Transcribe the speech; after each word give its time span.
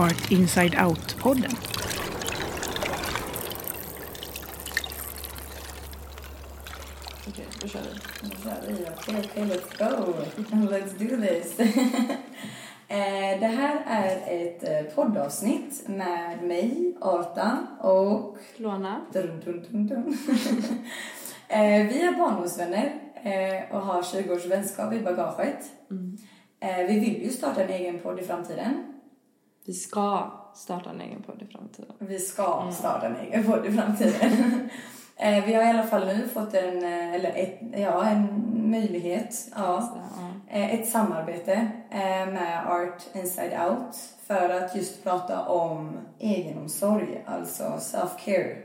Art 0.00 0.30
Inside 0.30 0.74
Out-podden. 0.74 1.52
Okej, 7.28 7.46
då 7.62 7.68
kör 7.68 7.80
vi. 7.80 8.34
Kör 8.44 9.20
okej, 9.24 9.44
let's 9.44 9.78
go. 9.78 10.12
Let's 10.50 10.98
do 10.98 11.26
this. 11.26 11.58
Eh, 12.88 13.40
Det 13.40 13.46
här 13.46 13.82
är 13.86 14.46
ett 14.46 14.68
eh, 14.68 14.94
poddavsnitt 14.94 15.88
med 15.88 16.42
mig, 16.42 16.96
Arta, 17.00 17.66
och... 17.80 18.38
Låna. 18.56 19.00
Dun, 19.12 19.40
dun, 19.44 19.66
dun, 19.70 19.86
dun. 19.86 20.18
Eh, 21.48 21.86
Vi 21.88 22.02
är 22.02 22.18
barndomsvänner 22.18 22.92
och 23.70 23.80
har 23.80 24.02
20 24.02 24.34
års 24.34 24.46
vänskap 24.46 24.92
i 24.92 25.00
bagaget. 25.00 25.64
Mm. 25.90 26.16
Vi 26.88 27.00
vill 27.00 27.22
ju 27.22 27.30
starta 27.30 27.62
en 27.62 27.70
egen 27.70 27.98
podd 27.98 28.20
i 28.20 28.22
framtiden. 28.22 28.89
Vi 29.64 29.72
ska 29.72 30.30
starta 30.54 30.90
en 30.90 31.00
egen 31.00 31.22
podd 31.22 31.42
i 31.42 31.46
framtiden. 31.52 31.92
Vi 31.98 32.18
ska 32.18 32.70
starta 32.72 33.06
en 33.06 33.16
egen 33.16 33.44
podd 33.44 33.66
i 33.66 33.72
framtiden. 33.72 34.68
Eh, 35.22 35.44
Vi 35.44 35.54
har 35.54 35.62
i 35.62 35.68
alla 35.68 35.82
fall 35.86 36.06
nu 36.06 36.28
fått 36.28 36.54
en, 36.54 36.84
eh, 36.84 37.14
eller 37.14 37.30
ett, 37.36 37.58
ja, 37.76 38.04
en 38.04 38.26
möjlighet. 38.70 39.34
Ja. 39.56 39.80
Så, 39.80 39.98
ja. 40.20 40.56
Eh, 40.58 40.74
ett 40.74 40.88
samarbete 40.88 41.70
med 42.32 42.66
Art 42.66 43.02
Inside 43.12 43.52
Out 43.68 43.96
för 44.26 44.50
att 44.50 44.76
just 44.76 45.02
prata 45.02 45.44
om 45.48 45.98
egenomsorg, 46.18 47.24
alltså 47.26 47.62
self-care. 47.78 48.56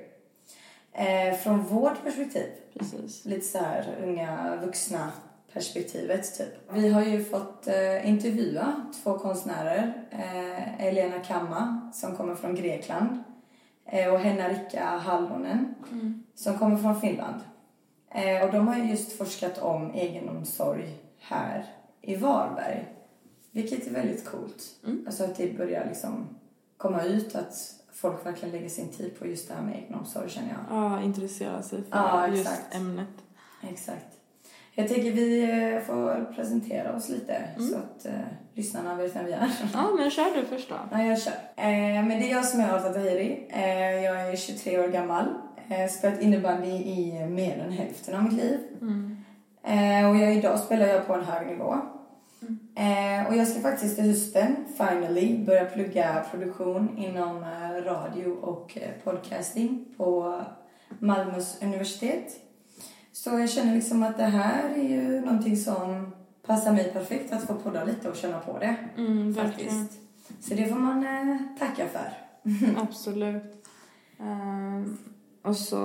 Från 1.44 1.64
vårt 1.64 2.04
perspektiv, 2.04 2.50
Precis. 2.80 3.26
lite 3.26 3.46
så 3.46 3.58
här 3.58 3.96
unga 4.04 4.56
vuxna 4.66 5.12
perspektivet 5.56 6.38
typ. 6.38 6.54
Vi 6.72 6.90
har 6.90 7.04
ju 7.04 7.24
fått 7.24 7.68
eh, 7.68 8.10
intervjua 8.10 8.86
två 9.04 9.18
konstnärer, 9.20 9.94
eh, 10.12 10.86
Elena 10.88 11.20
Kamma 11.20 11.92
som 11.94 12.16
kommer 12.16 12.36
från 12.36 12.56
Grekland 12.56 13.24
eh, 13.86 14.14
och 14.14 14.20
Henna-Rikka 14.20 14.86
Hallonen 14.86 15.76
som 16.36 16.58
kommer 16.58 16.78
från 16.78 17.02
Finland. 17.02 17.42
Eh, 18.10 18.46
och 18.46 18.52
de 18.52 18.68
har 18.68 18.76
ju 18.78 18.90
just 18.90 19.18
forskat 19.18 19.58
om 19.58 19.92
egenomsorg 19.94 20.98
här 21.20 21.66
i 22.02 22.16
Varberg. 22.16 22.86
Vilket 23.52 23.88
är 23.88 23.92
väldigt 23.92 24.26
coolt. 24.26 24.64
Alltså 25.06 25.24
att 25.24 25.36
det 25.36 25.58
börjar 25.58 25.86
liksom 25.86 26.28
komma 26.78 27.04
ut 27.04 27.36
att 27.36 27.54
folk 27.94 28.26
verkligen 28.26 28.52
lägger 28.56 28.70
sin 28.70 28.90
tid 28.90 29.20
på 29.20 29.28
just 29.28 29.48
det 29.48 29.54
här 29.54 29.62
med 29.62 29.76
egenomsorg 29.76 30.30
känner 30.30 30.50
jag. 30.50 30.78
Ja, 30.78 31.02
intressera 31.02 31.62
sig 31.62 31.84
för 31.84 31.98
Ja, 31.98 32.28
just 32.28 32.50
ämnet. 32.72 33.08
Exakt. 33.70 34.15
Jag 34.78 34.88
tänker 34.88 35.12
vi 35.12 35.44
eh, 35.44 35.82
får 35.82 36.34
presentera 36.36 36.96
oss 36.96 37.10
lite 37.10 37.42
så 37.72 37.78
att 37.78 38.06
eh, 38.06 38.12
lyssnarna 38.54 38.96
vet 38.96 39.16
vem 39.16 39.26
vi 39.26 39.32
är. 39.32 39.52
Ja, 39.74 39.92
men 39.98 40.10
kör 40.12 40.36
du 40.36 40.46
först 40.46 40.70
då. 40.70 40.76
Ja, 40.92 41.04
jag 41.04 41.22
kör. 41.22 41.34
Eh, 41.56 42.06
men 42.06 42.10
det 42.10 42.32
är 42.32 42.32
jag 42.32 42.46
som 42.46 42.60
är 42.60 42.74
Arta 42.74 42.94
Tahiri. 42.94 43.48
Eh, 43.50 44.04
jag 44.04 44.22
är 44.22 44.36
23 44.36 44.80
år 44.80 44.88
gammal. 44.88 45.26
Eh, 45.70 45.90
spelat 45.90 46.22
innebandy 46.22 46.70
i 46.70 47.26
mer 47.30 47.58
än 47.58 47.72
hälften 47.72 48.16
av 48.16 48.24
mitt 48.24 48.34
liv. 48.34 48.60
Eh, 49.64 50.10
och 50.10 50.16
jag, 50.16 50.36
idag 50.36 50.60
spelar 50.60 50.88
jag 50.88 51.08
på 51.08 51.14
en 51.14 51.24
hög 51.24 51.48
nivå. 51.48 51.76
Eh, 52.76 53.28
och 53.28 53.36
jag 53.36 53.48
ska 53.48 53.60
faktiskt 53.62 53.96
till 53.96 54.06
hösten, 54.06 54.56
finally, 54.78 55.46
börja 55.46 55.66
plugga 55.66 56.26
produktion 56.32 56.98
inom 56.98 57.44
eh, 57.44 57.84
radio 57.84 58.28
och 58.28 58.78
podcasting 59.04 59.86
på 59.98 60.42
Malmös 61.00 61.62
universitet. 61.62 62.42
Så 63.16 63.30
jag 63.30 63.50
känner 63.50 63.76
liksom 63.76 64.04
att 64.04 64.18
det 64.18 64.24
här 64.24 64.70
är 64.70 64.84
ju 64.84 65.22
någonting 65.22 65.58
som 65.58 66.12
passar 66.46 66.74
mig 66.74 66.92
perfekt 66.94 67.34
att 67.34 67.48
få 67.48 67.54
podda 67.54 67.84
lite 67.84 68.10
och 68.10 68.16
känna 68.16 68.40
på 68.40 68.60
det. 68.60 68.76
Mm, 68.98 69.32
verkligen. 69.32 69.80
Faktiskt. 69.80 70.00
Så 70.40 70.54
det 70.54 70.66
får 70.66 70.76
man 70.76 71.06
eh, 71.06 71.38
tacka 71.60 71.88
för. 71.88 72.10
Absolut. 72.82 73.68
Ehm, 74.20 74.98
och 75.42 75.56
så 75.56 75.78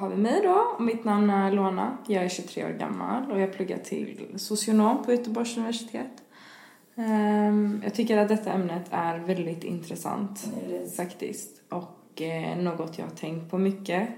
har 0.00 0.08
vi 0.08 0.16
mig 0.16 0.40
då. 0.42 0.76
Mitt 0.84 1.04
namn 1.04 1.30
är 1.30 1.52
Lona. 1.52 1.96
Jag 2.06 2.24
är 2.24 2.28
23 2.28 2.64
år 2.64 2.70
gammal 2.70 3.30
och 3.30 3.40
jag 3.40 3.52
pluggar 3.52 3.78
till 3.78 4.34
socionom 4.36 5.04
på 5.04 5.12
Göteborgs 5.12 5.56
universitet. 5.56 6.22
Ehm, 6.96 7.80
jag 7.84 7.94
tycker 7.94 8.18
att 8.18 8.28
detta 8.28 8.52
ämnet 8.52 8.86
är 8.90 9.18
väldigt 9.18 9.64
intressant 9.64 10.48
det. 10.68 10.96
faktiskt. 10.96 11.62
Och 11.68 12.22
eh, 12.22 12.56
något 12.56 12.98
jag 12.98 13.04
har 13.04 13.12
tänkt 13.16 13.50
på 13.50 13.58
mycket. 13.58 14.08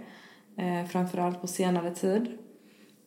Eh, 0.56 0.86
framförallt 0.86 1.40
på 1.40 1.46
senare 1.46 1.94
tid. 1.94 2.38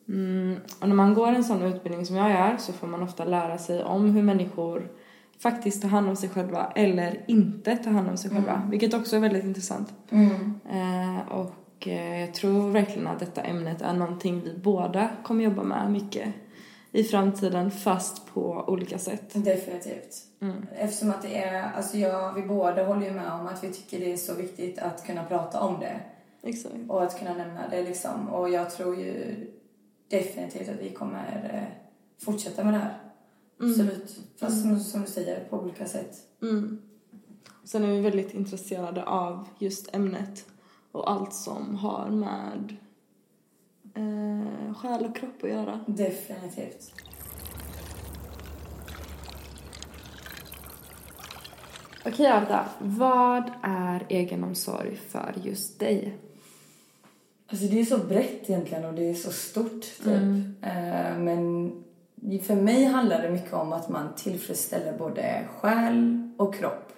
Mm, 0.08 0.60
och 0.80 0.88
när 0.88 0.96
man 0.96 1.14
går 1.14 1.28
en 1.28 1.44
sån 1.44 1.62
utbildning 1.62 2.06
som 2.06 2.16
jag 2.16 2.30
gör 2.30 2.56
så 2.56 2.72
får 2.72 2.86
man 2.86 3.02
ofta 3.02 3.24
lära 3.24 3.58
sig 3.58 3.84
om 3.84 4.10
hur 4.10 4.22
människor 4.22 4.90
faktiskt 5.38 5.82
tar 5.82 5.88
hand 5.88 6.08
om 6.08 6.16
sig 6.16 6.28
själva 6.28 6.72
eller 6.74 7.24
inte 7.26 7.76
tar 7.76 7.90
hand 7.90 8.08
om 8.08 8.16
sig 8.16 8.30
själva. 8.30 8.62
Vilket 8.70 8.94
också 8.94 9.16
är 9.16 9.20
väldigt 9.20 9.44
intressant. 9.44 9.94
Mm. 10.10 10.60
Eh, 10.70 11.32
och 11.32 11.88
eh, 11.88 12.20
jag 12.20 12.34
tror 12.34 12.70
verkligen 12.70 13.06
att 13.06 13.18
detta 13.18 13.42
ämnet 13.42 13.82
är 13.82 13.92
någonting 13.92 14.40
vi 14.44 14.58
båda 14.58 15.10
kommer 15.22 15.44
jobba 15.44 15.62
med 15.62 15.90
mycket 15.92 16.34
i 16.92 17.04
framtiden 17.04 17.70
fast 17.70 18.34
på 18.34 18.64
olika 18.66 18.98
sätt. 18.98 19.30
Definitivt. 19.32 20.16
Mm. 20.40 20.66
Eftersom 20.76 21.10
att 21.10 21.22
det 21.22 21.38
är, 21.38 21.72
alltså 21.72 21.98
jag, 21.98 22.32
vi 22.32 22.42
båda 22.42 22.84
håller 22.84 23.06
ju 23.06 23.12
med 23.12 23.32
om 23.32 23.46
att 23.46 23.64
vi 23.64 23.72
tycker 23.72 24.00
det 24.00 24.12
är 24.12 24.16
så 24.16 24.34
viktigt 24.34 24.78
att 24.78 25.06
kunna 25.06 25.24
prata 25.24 25.60
om 25.60 25.80
det. 25.80 26.00
Exakt. 26.42 26.74
Och 26.88 27.02
att 27.02 27.18
kunna 27.18 27.34
nämna 27.34 27.68
det 27.68 27.82
liksom. 27.82 28.28
Och 28.28 28.50
jag 28.50 28.70
tror 28.70 28.96
ju 28.96 29.36
definitivt 30.08 30.68
att 30.68 30.80
vi 30.80 30.90
kommer 30.90 31.50
eh, 31.52 31.84
fortsätta 32.24 32.64
med 32.64 32.74
det 32.74 32.78
här. 32.78 32.98
Absolut. 33.60 34.20
Fast 34.36 34.62
som, 34.62 34.80
som 34.80 35.00
du 35.00 35.06
säger, 35.06 35.44
på 35.44 35.58
olika 35.58 35.86
sätt. 35.86 36.16
Mm. 36.42 36.82
Sen 37.64 37.84
är 37.84 37.88
vi 37.88 38.00
väldigt 38.00 38.34
intresserade 38.34 39.04
av 39.04 39.48
just 39.58 39.94
ämnet 39.94 40.46
och 40.92 41.10
allt 41.10 41.34
som 41.34 41.76
har 41.76 42.10
med 42.10 42.76
eh, 43.94 44.74
själ 44.74 45.04
och 45.04 45.16
kropp 45.16 45.42
att 45.44 45.50
göra. 45.50 45.84
Definitivt. 45.86 46.92
Okej 52.06 52.26
Arda, 52.26 52.68
vad 52.78 53.50
är 53.62 54.06
egenomsorg 54.08 54.96
för 54.96 55.34
just 55.42 55.80
dig? 55.80 56.18
Alltså 57.50 57.66
det 57.66 57.80
är 57.80 57.84
så 57.84 57.98
brett 57.98 58.50
egentligen 58.50 58.84
och 58.84 58.94
det 58.94 59.10
är 59.10 59.14
så 59.14 59.30
stort 59.30 59.80
typ. 59.80 60.06
Eh, 60.62 61.18
men 61.18 61.72
för 62.42 62.54
mig 62.54 62.84
handlar 62.84 63.22
det 63.22 63.30
mycket 63.30 63.52
om 63.52 63.72
att 63.72 63.88
man 63.88 64.08
tillfredsställer 64.16 64.98
både 64.98 65.44
själ 65.60 66.28
och 66.36 66.54
kropp. 66.54 66.92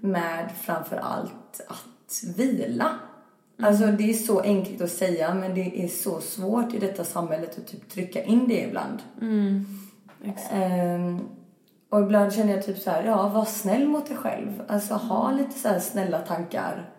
Med 0.00 0.50
framför 0.60 0.96
allt 0.96 1.60
att 1.68 2.24
vila. 2.36 2.98
Alltså 3.62 3.86
det 3.86 4.10
är 4.10 4.14
så 4.14 4.40
enkelt 4.40 4.80
att 4.80 4.90
säga 4.90 5.34
men 5.34 5.54
det 5.54 5.84
är 5.84 5.88
så 5.88 6.20
svårt 6.20 6.74
i 6.74 6.78
detta 6.78 7.04
samhället 7.04 7.58
att 7.58 7.66
typ 7.66 7.88
trycka 7.88 8.24
in 8.24 8.48
det 8.48 8.62
ibland. 8.62 9.02
Ehm, 10.50 11.20
och 11.88 12.00
ibland 12.00 12.32
känner 12.32 12.54
jag 12.54 12.66
typ 12.66 12.78
så 12.78 12.90
här, 12.90 13.04
ja 13.04 13.28
var 13.28 13.44
snäll 13.44 13.88
mot 13.88 14.06
dig 14.06 14.16
själv. 14.16 14.62
Alltså 14.68 14.94
ha 14.94 15.32
lite 15.32 15.58
så 15.58 15.80
snälla 15.80 16.18
tankar. 16.18 16.90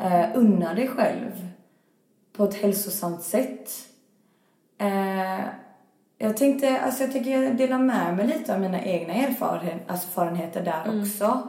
Uh, 0.00 0.26
unna 0.34 0.74
dig 0.74 0.88
själv 0.88 1.49
på 2.40 2.46
ett 2.46 2.62
hälsosamt 2.62 3.22
sätt. 3.22 3.70
Eh, 4.78 5.40
jag 6.18 6.36
tänkte, 6.36 6.80
alltså 6.80 7.02
jag 7.02 7.12
tycker 7.12 7.42
jag 7.42 7.56
delar 7.56 7.78
med 7.78 8.16
mig 8.16 8.26
lite 8.26 8.54
av 8.54 8.60
mina 8.60 8.82
egna 8.82 9.14
alltså 9.14 10.20
erfarenheter 10.20 10.64
där 10.64 11.00
också. 11.00 11.42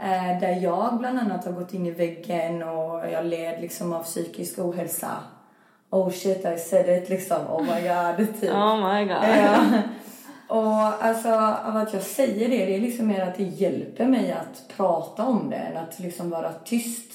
Eh, 0.00 0.40
där 0.40 0.60
jag 0.62 0.98
bland 0.98 1.18
annat 1.18 1.44
har 1.44 1.52
gått 1.52 1.74
in 1.74 1.86
i 1.86 1.90
väggen 1.90 2.62
och 2.62 3.10
jag 3.12 3.26
led 3.26 3.60
liksom 3.60 3.92
av 3.92 4.02
psykisk 4.02 4.58
ohälsa. 4.58 5.10
Oh 5.90 6.10
shit, 6.10 6.44
I 6.44 6.58
said 6.58 7.02
it 7.02 7.08
liksom. 7.08 7.46
Oh 7.48 7.62
my 7.62 7.88
god, 7.88 8.40
typ. 8.40 8.50
Oh 8.50 8.92
my 8.92 9.04
god. 9.04 9.24
Ja. 9.24 9.82
Och 10.48 11.04
alltså 11.04 11.28
av 11.64 11.76
att 11.76 11.92
jag 11.92 12.02
säger 12.02 12.48
det, 12.48 12.66
det 12.66 12.76
är 12.76 12.80
liksom 12.80 13.06
mer 13.06 13.20
att 13.20 13.36
det 13.36 13.44
hjälper 13.44 14.06
mig 14.06 14.32
att 14.32 14.76
prata 14.76 15.24
om 15.24 15.50
det 15.50 15.56
än 15.56 15.76
att 15.76 15.98
liksom 15.98 16.30
vara 16.30 16.52
tyst 16.52 17.12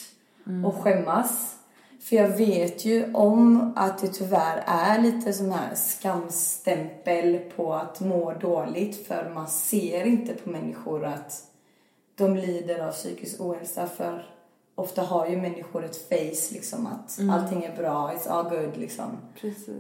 och 0.66 0.76
skämmas. 0.76 1.57
För 2.00 2.16
jag 2.16 2.30
vet 2.30 2.86
ju 2.86 3.14
om 3.14 3.74
att 3.76 3.98
det 3.98 4.08
tyvärr 4.08 4.64
är 4.66 5.02
lite 5.02 5.34
sån 5.34 5.52
här 5.52 5.76
skamstämpel 5.76 7.40
på 7.56 7.74
att 7.74 8.00
må 8.00 8.34
dåligt 8.34 9.08
för 9.08 9.32
man 9.36 9.48
ser 9.48 10.06
inte 10.06 10.34
på 10.34 10.50
människor 10.50 11.06
att 11.06 11.44
de 12.16 12.36
lider 12.36 12.88
av 12.88 12.92
psykisk 12.92 13.42
ohälsa 13.42 13.88
för 13.88 14.26
ofta 14.76 15.02
har 15.02 15.28
ju 15.28 15.38
människor 15.38 15.86
ett 15.86 16.10
face 16.10 16.54
liksom 16.54 16.88
att 16.88 17.20
allting 17.32 17.64
är 17.64 17.76
bra, 17.76 18.12
it's 18.12 18.30
all 18.30 18.50
good 18.50 18.78
liksom. 18.78 19.18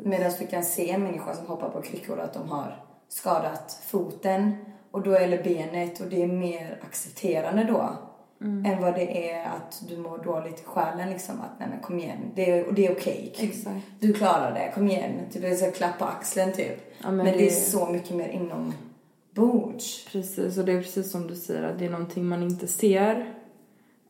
Medan 0.03 0.31
du 0.39 0.47
kan 0.47 0.63
se 0.63 0.89
en 0.89 1.03
människa 1.03 1.35
som 1.35 1.47
hoppar 1.47 1.69
på 1.69 1.81
kryckor 1.81 2.19
att 2.19 2.33
de 2.33 2.49
har 2.49 2.83
skadat 3.09 3.79
foten 3.87 4.65
och 4.91 5.01
då, 5.01 5.13
eller 5.13 5.43
benet 5.43 5.99
och 5.99 6.07
det 6.07 6.23
är 6.23 6.27
mer 6.27 6.79
accepterande 6.81 7.63
då. 7.63 7.89
Än 8.39 8.81
vad 8.81 8.93
det 8.95 9.31
är 9.31 9.45
att 9.45 9.83
du 9.89 9.97
mår 9.97 10.17
dåligt 10.17 10.59
i 10.59 10.63
själen 10.63 11.09
liksom. 11.09 11.41
Att 11.41 11.59
nej 11.59 11.69
men 11.69 11.79
kom 11.79 11.99
igen, 11.99 12.31
det 12.35 12.51
är, 12.51 12.67
och 12.67 12.73
det 12.73 12.87
är 12.87 12.91
okej. 12.91 13.33
Exakt. 13.37 13.85
Du 13.99 14.13
klarar 14.13 14.53
det, 14.53 14.71
kom 14.75 14.87
igen. 14.87 15.11
Typ 15.31 15.43
jag 15.43 15.57
ska 15.57 15.71
klappa 15.71 16.05
axeln 16.05 16.53
typ. 16.53 16.93
Ja, 16.97 17.11
men 17.11 17.17
men 17.17 17.25
det... 17.25 17.47
är 17.47 17.51
så 17.51 17.89
mycket 17.89 18.15
mer 18.15 18.27
inom 18.27 18.73
inombords. 19.37 20.05
Precis, 20.11 20.57
och 20.57 20.65
det 20.65 20.71
är 20.71 20.81
precis 20.81 21.11
som 21.11 21.27
du 21.27 21.35
säger 21.35 21.63
att 21.63 21.79
det 21.79 21.85
är 21.85 21.89
någonting 21.89 22.25
man 22.25 22.43
inte 22.43 22.67
ser. 22.67 23.33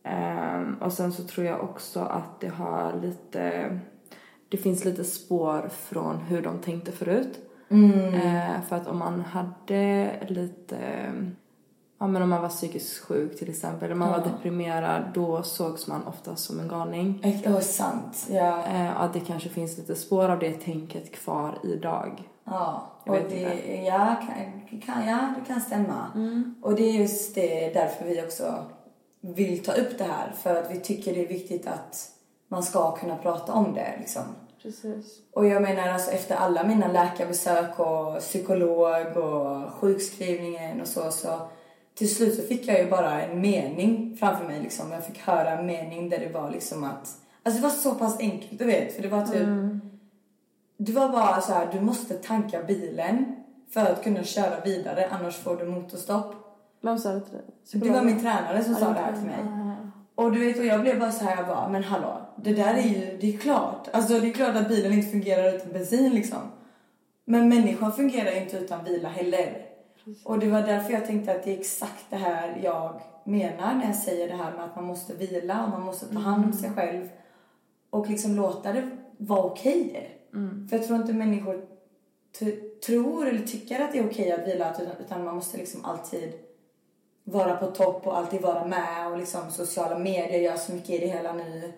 Ehm, 0.04 0.76
och 0.82 0.94
sen 0.94 1.12
så 1.12 1.24
tror 1.24 1.46
jag 1.46 1.64
också 1.64 2.00
att 2.00 2.40
det 2.40 2.48
har 2.48 3.02
lite, 3.02 3.80
det 4.50 4.58
finns 4.58 4.86
lite 4.86 5.04
spår 5.04 5.70
från 5.70 6.18
hur 6.18 6.42
de 6.42 6.60
tänkte 6.60 6.92
förut. 6.92 7.40
Ehm, 7.70 8.62
för 8.70 8.76
att 8.76 8.88
om 8.88 8.98
man 8.98 9.20
hade 9.20 10.12
lite, 10.28 10.78
ja 12.00 12.08
men 12.08 12.22
om 12.22 12.30
man 12.30 12.42
var 12.42 12.50
psykiskt 12.50 12.98
sjuk 13.04 13.40
till 13.40 13.50
exempel, 13.50 13.86
eller 13.86 13.96
man 13.96 14.12
var 14.12 14.20
deprimerad, 14.20 15.04
då 15.14 15.44
sågs 15.44 15.88
man 15.88 16.08
ofta 16.08 16.36
som 16.36 16.60
en 16.60 16.68
galning. 16.68 17.20
Eh, 17.24 17.42
Ja, 17.44 17.62
sant. 17.62 18.28
Ja. 18.30 18.64
Ehm, 18.64 18.98
att 18.98 19.14
det 19.14 19.20
kanske 19.20 19.50
finns 19.50 19.78
lite 19.78 19.96
spår 19.96 20.30
av 20.30 20.40
det 20.40 20.54
tänket 20.54 21.12
kvar 21.12 21.60
idag. 21.64 22.24
Ja, 22.44 22.92
och 23.06 23.16
det, 23.30 23.84
ja, 23.86 24.16
kan, 24.22 24.80
kan, 24.80 25.08
ja, 25.08 25.34
det 25.40 25.54
kan 25.54 25.62
stämma. 25.62 26.08
Och 26.62 26.76
det 26.76 26.84
är 26.84 26.94
just 26.94 27.36
det 27.36 27.74
därför 27.74 28.06
vi 28.06 28.22
också 28.22 28.66
vill 29.22 29.64
ta 29.64 29.72
upp 29.72 29.98
det 29.98 30.04
här. 30.04 30.32
För 30.38 30.56
att 30.56 30.72
vi 30.72 30.80
tycker 30.80 31.14
det 31.14 31.24
är 31.24 31.28
viktigt 31.28 31.68
att 31.68 32.10
man 32.48 32.64
ska 32.64 32.96
kunna 32.96 33.16
prata 33.18 33.54
om 33.54 33.74
det. 33.74 33.96
Liksom. 34.00 34.24
Precis. 34.62 35.20
Och 35.34 35.46
jag 35.46 35.62
menar 35.62 35.88
alltså 35.88 36.12
efter 36.12 36.36
alla 36.36 36.64
mina 36.64 36.88
läkarbesök 36.88 37.80
och 37.80 38.20
psykolog 38.20 39.18
och 39.18 39.74
sjukskrivningen 39.74 40.82
och 40.82 40.88
så, 40.88 41.12
så 41.12 41.28
till 41.98 42.16
slut 42.16 42.36
så 42.36 42.42
fick 42.42 42.68
jag 42.68 42.80
ju 42.80 42.90
bara 42.90 43.22
en 43.22 43.42
mening 43.42 44.18
framför 44.20 44.46
mig 44.46 44.62
liksom. 44.62 44.92
Jag 44.92 45.06
fick 45.06 45.20
höra 45.20 45.52
en 45.52 45.66
mening 45.66 46.10
där 46.10 46.20
det 46.20 46.30
var 46.30 46.52
liksom 46.52 46.84
att, 46.84 47.18
alltså 47.44 47.62
det 47.62 47.68
var 47.68 47.70
så 47.70 47.96
pass 47.96 48.20
enkelt 48.20 48.60
du 48.60 48.66
vet, 48.66 48.96
för 48.96 49.02
det 49.02 49.10
var 49.10 49.26
typ 49.26 49.48
det 50.78 50.92
var 50.92 51.10
bara 51.10 51.42
så 51.42 51.54
här, 51.54 51.70
du 51.72 51.82
måste 51.82 52.14
tanka 52.14 52.64
bilen 52.64 53.36
för 53.70 53.82
att 53.82 54.04
kunna 54.04 54.24
köra 54.24 54.60
vidare 54.66 55.08
annars 55.12 55.38
får 55.38 55.56
du 55.56 55.66
motorstopp. 55.66 56.36
Vem 56.82 56.98
sa 56.98 57.12
det 57.12 57.22
till 57.22 57.34
dig? 57.34 57.46
Det 57.72 57.90
var 57.90 58.04
min 58.04 58.20
tränare 58.20 58.64
som 58.64 58.76
sa 58.76 58.90
det 58.90 59.00
här 59.00 59.14
till 59.14 59.26
mig. 59.26 59.40
Och 60.16 60.32
du 60.32 60.40
vet, 60.46 60.60
och 60.60 60.66
jag 60.66 60.82
blev 60.82 61.00
bara 61.00 61.12
så 61.12 61.26
här, 61.26 61.38
jag 61.38 61.48
bara, 61.48 61.70
men 61.70 61.84
hallå, 61.84 62.22
det 62.36 62.54
där 62.54 62.74
är 62.74 62.82
ju, 62.82 63.18
det 63.22 63.36
är 63.36 63.38
klart. 63.38 63.88
Alltså 63.92 64.20
det 64.20 64.28
är 64.28 64.34
klart 64.34 64.56
att 64.56 64.70
bilen 64.70 64.94
inte 64.94 65.12
fungerar 65.12 65.56
utan 65.56 65.72
bensin 65.74 66.14
liksom. 66.14 66.40
Men 67.26 67.50
människan 67.50 67.94
fungerar 67.94 68.42
inte 68.42 68.58
utan 68.58 68.84
vila 68.84 69.10
heller. 69.10 69.67
Och 70.24 70.40
det 70.40 70.48
var 70.48 70.62
därför 70.62 70.94
jag 70.94 71.06
tänkte 71.06 71.32
att 71.32 71.44
det 71.44 71.56
är 71.56 71.60
exakt 71.60 72.06
det 72.10 72.16
här 72.16 72.60
jag 72.64 73.02
menar 73.24 73.76
när 73.76 73.86
jag 73.86 73.96
säger 73.96 74.28
det 74.28 74.36
här 74.36 74.52
med 74.52 74.66
att 74.66 74.76
man 74.76 74.86
måste 74.86 75.14
vila 75.16 75.64
och 75.64 75.70
man 75.70 75.82
måste 75.82 76.14
ta 76.14 76.20
hand 76.20 76.46
om 76.46 76.54
sig 76.54 76.70
själv. 76.70 77.10
Och 77.90 78.10
liksom 78.10 78.36
låta 78.36 78.74
det 78.74 78.90
vara 79.18 79.44
okej. 79.44 80.10
För 80.70 80.78
jag 80.78 80.88
tror 80.88 81.00
inte 81.00 81.14
människor 81.14 81.66
tror 82.86 83.28
eller 83.28 83.48
tycker 83.48 83.80
att 83.80 83.92
det 83.92 84.00
är 84.00 84.08
okej 84.08 84.32
att 84.32 84.48
vila 84.48 84.74
utan, 84.74 84.86
utan 85.00 85.24
man 85.24 85.36
måste 85.36 85.58
liksom 85.58 85.86
alltid 85.86 86.34
vara 87.24 87.56
på 87.56 87.66
topp 87.66 88.08
och 88.08 88.18
alltid 88.18 88.42
vara 88.42 88.66
med 88.66 89.12
och 89.12 89.18
liksom 89.18 89.52
sociala 89.52 90.00
medier 90.00 90.40
gör 90.40 90.56
så 90.56 90.74
mycket 90.74 90.90
i 90.90 90.98
det 90.98 91.08
hela 91.08 91.34
nu. 91.34 91.74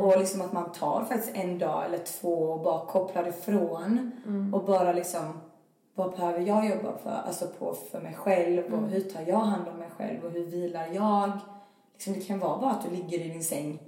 Och 0.00 0.18
liksom 0.18 0.40
att 0.40 0.52
man 0.52 0.72
tar 0.72 1.04
faktiskt 1.08 1.36
en 1.36 1.58
dag 1.58 1.84
eller 1.84 1.98
två 1.98 2.34
och 2.34 2.60
bara 2.60 2.86
kopplar 2.86 3.28
ifrån 3.28 4.12
och 4.52 4.64
bara 4.64 4.92
liksom 4.92 5.40
vad 5.96 6.10
behöver 6.10 6.40
jag 6.40 6.68
jobba 6.68 6.98
för, 7.02 7.10
alltså 7.10 7.46
på 7.58 7.74
för 7.90 8.00
mig 8.00 8.14
själv 8.14 8.74
och 8.74 8.88
hur 8.88 9.00
tar 9.00 9.22
jag 9.26 9.38
hand 9.38 9.68
om 9.68 9.78
mig 9.78 9.88
själv 9.96 10.24
och 10.24 10.30
hur 10.30 10.44
vilar 10.46 10.88
jag? 10.92 11.30
Liksom 11.92 12.12
det 12.12 12.20
kan 12.20 12.38
vara 12.38 12.58
bara 12.60 12.70
att 12.70 12.84
du 12.84 12.96
ligger 12.96 13.20
i 13.20 13.28
din 13.28 13.44
säng 13.44 13.78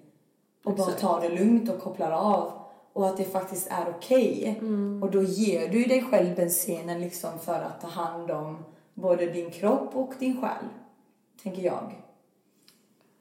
och 0.65 0.75
bara 0.75 0.91
tar 0.91 1.21
det 1.21 1.29
lugnt 1.29 1.71
och 1.71 1.81
kopplar 1.81 2.11
av 2.13 2.53
och 2.93 3.07
att 3.07 3.17
det 3.17 3.25
faktiskt 3.25 3.71
är 3.71 3.89
okej. 3.97 4.61
Och 5.03 5.11
då 5.11 5.23
ger 5.23 5.69
du 5.69 5.85
dig 5.85 6.03
själv 6.03 6.37
bensinen 6.37 7.01
liksom 7.01 7.39
för 7.39 7.61
att 7.61 7.81
ta 7.81 7.89
hand 7.89 8.31
om 8.31 8.65
både 8.95 9.27
din 9.27 9.51
kropp 9.51 9.97
och 9.97 10.13
din 10.19 10.41
själ. 10.41 10.65
Tänker 11.43 11.63
jag. 11.63 11.95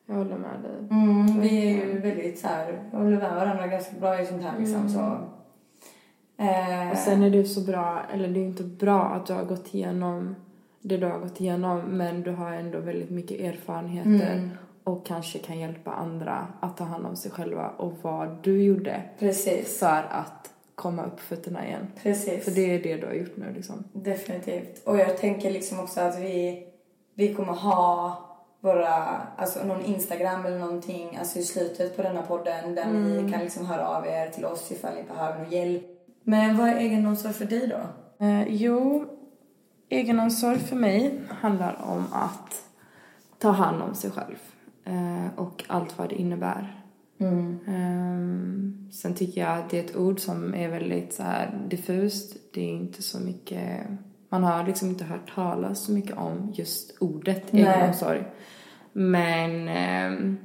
Jag 0.06 0.16
håller 0.16 0.38
med 0.38 0.60
dig. 0.64 0.78
Mm, 0.92 1.42
vi 1.42 1.68
är 1.68 1.86
ju 1.86 2.00
väldigt 2.00 2.40
så 2.40 2.48
här, 2.48 2.90
håller 2.92 3.18
med 3.18 3.36
varandra 3.36 3.68
ganska 3.68 4.00
bra 4.00 4.22
i 4.22 4.26
sånt 4.26 4.44
här 4.44 4.60
liksom 4.60 4.90
så. 4.90 5.18
Eh, 6.38 6.92
Och 6.92 6.98
sen 6.98 7.24
är 7.24 7.30
det 7.30 7.38
ju 7.38 7.46
så 7.46 7.62
bra, 7.62 8.02
eller 8.14 8.28
det 8.28 8.40
är 8.40 8.46
inte 8.46 8.64
bra 8.64 9.02
att 9.02 9.26
du 9.26 9.34
har 9.34 9.44
gått 9.44 9.74
igenom 9.76 10.36
det 10.82 10.98
du 10.98 11.06
har 11.06 11.20
gått 11.20 11.42
igenom 11.42 11.80
men 11.80 12.22
du 12.24 12.32
har 12.32 12.52
ändå 12.52 12.80
väldigt 12.80 13.10
mycket 13.10 13.40
erfarenheter 13.40 14.50
och 14.84 15.06
kanske 15.06 15.40
kan 15.40 15.60
hjälpa 15.60 15.92
andra 15.92 16.48
att 16.60 16.78
ta 16.78 16.84
hand 16.84 17.06
om 17.06 17.16
sig 17.16 17.32
själva 17.32 17.70
och 17.78 17.94
vad 18.02 18.38
du 18.42 18.64
gjorde 18.64 19.02
precis, 19.20 19.80
för 19.80 20.06
att 20.10 20.54
komma 20.76 21.04
upp 21.06 21.20
fötterna 21.20 21.66
igen. 21.68 21.88
precis. 22.04 22.44
För 22.44 22.52
det 22.52 22.76
är 22.76 22.84
det 22.84 22.96
du 22.98 23.08
har 23.08 23.14
gjort 23.14 23.38
nu 23.38 23.54
liksom. 23.56 23.84
Definitivt. 23.94 24.82
Och 24.86 24.98
jag 24.98 25.18
tänker 25.18 25.52
liksom 25.52 25.80
också 25.80 26.02
att 26.02 26.20
vi, 26.20 26.68
vi 27.14 27.34
kommer 27.34 27.54
ha 27.54 28.18
våra, 28.60 28.94
alltså 29.38 29.66
någon 29.66 29.86
Instagram 29.86 30.46
eller 30.46 30.60
någonting, 30.60 31.18
alltså 31.20 31.40
i 31.40 31.44
slutet 31.44 31.96
på 31.96 32.02
denna 32.02 32.22
podden 32.22 32.76
där 32.76 32.86
ni 32.88 33.32
kan 33.32 33.42
liksom 33.42 33.66
höra 33.66 33.88
av 33.88 34.08
er 34.08 34.30
till 34.30 34.46
oss 34.46 34.72
ifall 34.72 34.96
ni 34.96 35.04
behöver 35.04 35.40
någon 35.44 35.52
hjälp. 35.52 35.84
Men 36.30 36.58
vad 36.58 36.70
är 36.70 36.76
egenomsorg 36.76 37.34
för 37.34 37.46
dig 37.46 37.68
då? 37.68 37.80
Eh, 38.26 38.48
jo, 38.48 39.06
egenomsorg 39.90 40.60
för 40.60 40.76
mig 40.76 41.22
handlar 41.30 41.82
om 41.82 42.06
att 42.12 42.64
ta 43.38 43.52
hand 43.52 43.82
om 43.82 43.96
sig 43.96 44.12
själv 44.12 44.36
eh, 44.84 45.40
och 45.40 45.64
allt 45.68 45.98
vad 45.98 46.10
det 46.10 46.16
innebär. 46.16 46.84
Ehm, 47.20 48.90
sen 48.92 49.16
tycker 49.16 49.42
jag 49.42 49.60
att 49.60 49.70
det 49.70 49.80
är 49.80 49.84
ett 49.84 49.96
ord 49.96 50.20
som 50.20 50.54
är 50.54 50.70
väldigt 50.70 51.14
så 51.14 51.24
här 51.24 51.66
diffust. 51.70 52.38
Det 52.54 52.62
är 52.62 52.74
inte 52.74 53.04
så 53.04 53.20
mycket, 53.20 53.88
man 54.30 54.44
har 54.44 54.64
liksom 54.64 54.90
inte 54.90 55.04
hört 55.04 55.34
talas 55.36 55.86
så 55.86 55.92
mycket 55.92 56.18
om 56.18 56.54
just 56.56 56.98
ordet 57.00 57.54
Nej. 57.54 57.64
egenomsorg. 57.64 58.24
Men 58.94 59.68
ehm, 59.68 60.38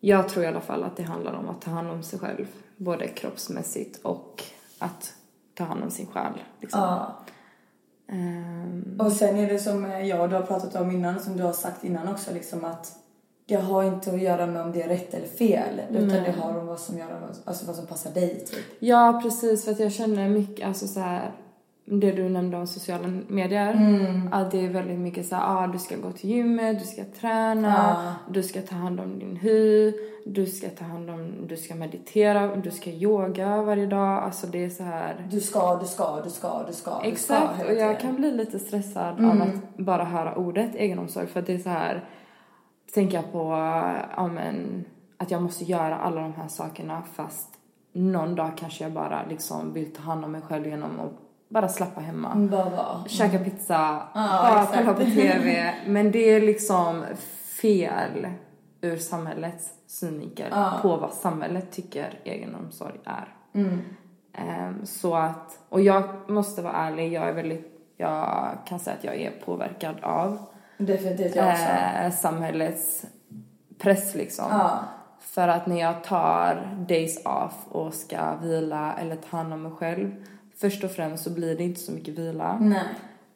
jag 0.00 0.28
tror 0.28 0.44
i 0.44 0.48
alla 0.48 0.60
fall 0.60 0.82
att 0.82 0.96
det 0.96 1.02
handlar 1.02 1.32
om 1.32 1.48
att 1.48 1.60
ta 1.60 1.70
hand 1.70 1.90
om 1.90 2.02
sig 2.02 2.18
själv, 2.18 2.46
både 2.76 3.08
kroppsmässigt 3.08 4.00
och 4.02 4.42
att 4.78 5.14
ta 5.54 5.64
hand 5.64 5.82
om 5.82 5.90
sin 5.90 6.06
själ. 6.06 6.32
Liksom. 6.60 6.80
Ja. 6.80 7.18
Ehm, 8.08 9.00
Och 9.00 9.12
sen 9.12 9.36
är 9.36 9.48
det 9.48 9.58
som 9.58 9.84
jag 9.90 10.20
och 10.20 10.28
du 10.28 10.34
har 10.34 10.42
pratat 10.42 10.74
om 10.76 10.90
innan, 10.90 11.20
som 11.20 11.36
du 11.36 11.42
har 11.42 11.52
sagt 11.52 11.84
innan 11.84 12.08
också, 12.08 12.34
liksom 12.34 12.64
att 12.64 12.92
det 13.46 13.54
har 13.54 13.82
inte 13.84 14.10
att 14.10 14.20
göra 14.22 14.46
med 14.46 14.62
om 14.62 14.72
det 14.72 14.82
är 14.82 14.88
rätt 14.88 15.14
eller 15.14 15.26
fel, 15.26 15.80
utan 15.90 16.08
det 16.08 16.34
har 16.40 16.58
om 16.58 16.66
vad 16.66 16.80
som, 16.80 16.98
gör, 16.98 17.32
alltså 17.44 17.66
vad 17.66 17.76
som 17.76 17.86
passar 17.86 18.10
dig 18.10 18.44
typ. 18.44 18.64
Ja, 18.78 19.20
precis. 19.22 19.64
För 19.64 19.72
att 19.72 19.80
jag 19.80 19.92
känner 19.92 20.28
mycket, 20.28 20.66
alltså 20.66 20.86
så 20.88 21.00
här, 21.00 21.32
det 21.84 22.12
du 22.12 22.28
nämnde 22.28 22.56
om 22.56 22.66
sociala 22.66 23.08
medier. 23.28 23.72
Mm. 23.72 24.32
Att 24.32 24.50
det 24.50 24.64
är 24.64 24.68
väldigt 24.68 24.98
mycket 24.98 25.26
så 25.26 25.36
här, 25.36 25.64
ah, 25.64 25.66
du 25.66 25.78
ska 25.78 25.96
gå 25.96 26.12
till 26.12 26.30
gymmet, 26.30 26.78
du 26.78 26.84
ska 26.84 27.04
träna, 27.20 28.14
du 28.28 28.42
ska 28.42 28.60
ta 28.60 28.74
hand 28.74 29.00
om 29.00 29.18
din 29.18 29.36
hy, 29.36 29.92
du 30.26 30.46
ska 30.46 30.68
ta 30.68 30.84
hand 30.84 31.10
om, 31.10 31.46
du 31.46 31.56
ska 31.56 31.74
meditera, 31.74 32.56
du 32.56 32.70
ska 32.70 32.90
yoga 32.90 33.62
varje 33.62 33.86
dag. 33.86 34.22
Alltså 34.22 34.46
det 34.46 34.64
är 34.64 34.70
så 34.70 34.82
här. 34.82 35.26
Du 35.30 35.40
ska, 35.40 35.76
du 35.76 35.86
ska, 35.86 36.20
du 36.20 36.30
ska, 36.30 36.62
du 36.66 36.72
ska, 36.72 37.00
du 37.02 37.02
ska 37.02 37.02
Exakt, 37.02 37.64
och 37.64 37.74
jag 37.74 38.00
kan 38.00 38.16
bli 38.16 38.30
lite 38.30 38.58
stressad 38.58 39.24
av 39.24 39.42
att 39.42 39.76
bara 39.76 40.04
höra 40.04 40.34
ordet 40.34 40.74
egenomsorg 40.74 41.26
för 41.26 41.40
att 41.40 41.46
det 41.46 41.54
är 41.54 41.58
så 41.58 41.70
här, 41.70 42.04
tänker 42.94 43.16
jag 43.16 43.32
på, 43.32 43.38
ja 44.16 44.26
men, 44.26 44.84
att 45.16 45.30
jag 45.30 45.42
måste 45.42 45.64
göra 45.64 45.96
alla 45.96 46.20
de 46.20 46.32
här 46.32 46.48
sakerna 46.48 47.02
fast 47.14 47.48
någon 47.92 48.34
dag 48.34 48.50
kanske 48.56 48.84
jag 48.84 48.92
bara 48.92 49.26
liksom 49.28 49.72
vill 49.72 49.92
ta 49.92 50.02
hand 50.02 50.24
om 50.24 50.32
mig 50.32 50.40
själv 50.40 50.66
genom 50.66 51.00
att 51.00 51.23
bara 51.54 51.68
slappa 51.68 52.00
hemma. 52.00 52.34
Bara 52.34 52.70
vara. 52.70 53.04
Käka 53.06 53.38
pizza, 53.38 54.02
Ja, 54.14 54.38
bara 54.42 54.66
kolla 54.74 54.94
på 54.94 55.04
TV. 55.04 55.74
Men 55.86 56.10
det 56.12 56.18
är 56.18 56.40
liksom 56.40 57.04
fel 57.60 58.26
ur 58.80 58.96
samhällets 58.96 59.70
synvinkel 59.86 60.52
på 60.82 60.96
vad 60.96 61.12
samhället 61.12 61.72
tycker 61.72 62.18
egenomsorg 62.24 63.00
är. 63.04 63.34
Mm. 63.54 63.80
Ehm, 64.32 64.86
så 64.86 65.14
att, 65.16 65.58
och 65.68 65.80
jag 65.80 66.30
måste 66.30 66.62
vara 66.62 66.72
ärlig, 66.72 67.12
jag 67.12 67.28
är 67.28 67.32
väldigt, 67.32 67.66
jag 67.96 68.50
kan 68.66 68.78
säga 68.78 68.96
att 68.96 69.04
jag 69.04 69.16
är 69.16 69.30
påverkad 69.30 69.96
av 70.02 70.38
Definitivt 70.78 71.36
jag 71.36 71.52
också. 71.52 71.64
eh, 72.02 72.10
samhällets 72.10 73.04
press 73.78 74.14
liksom. 74.14 74.46
Ja. 74.50 74.78
För 75.20 75.48
att 75.48 75.66
när 75.66 75.80
jag 75.80 76.04
tar 76.04 76.76
days 76.88 77.26
off 77.26 77.54
och 77.68 77.94
ska 77.94 78.36
vila 78.42 78.94
eller 79.00 79.16
ta 79.16 79.36
hand 79.36 79.52
om 79.52 79.62
mig 79.62 79.72
själv, 79.72 80.24
först 80.56 80.84
och 80.84 80.90
främst 80.90 81.24
så 81.24 81.30
blir 81.30 81.56
det 81.56 81.64
inte 81.64 81.80
så 81.80 81.92
mycket 81.92 82.18
vila. 82.18 82.58
Nej. 82.60 82.84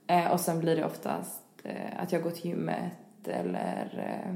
Eh, 0.07 0.33
och 0.33 0.41
sen 0.41 0.61
blir 0.61 0.77
det 0.77 0.85
oftast 0.85 1.43
eh, 1.65 2.03
att 2.03 2.13
jag 2.13 2.23
går 2.23 2.31
till 2.31 2.51
gymmet 2.51 2.93
eller 3.29 4.05
eh, 4.27 4.35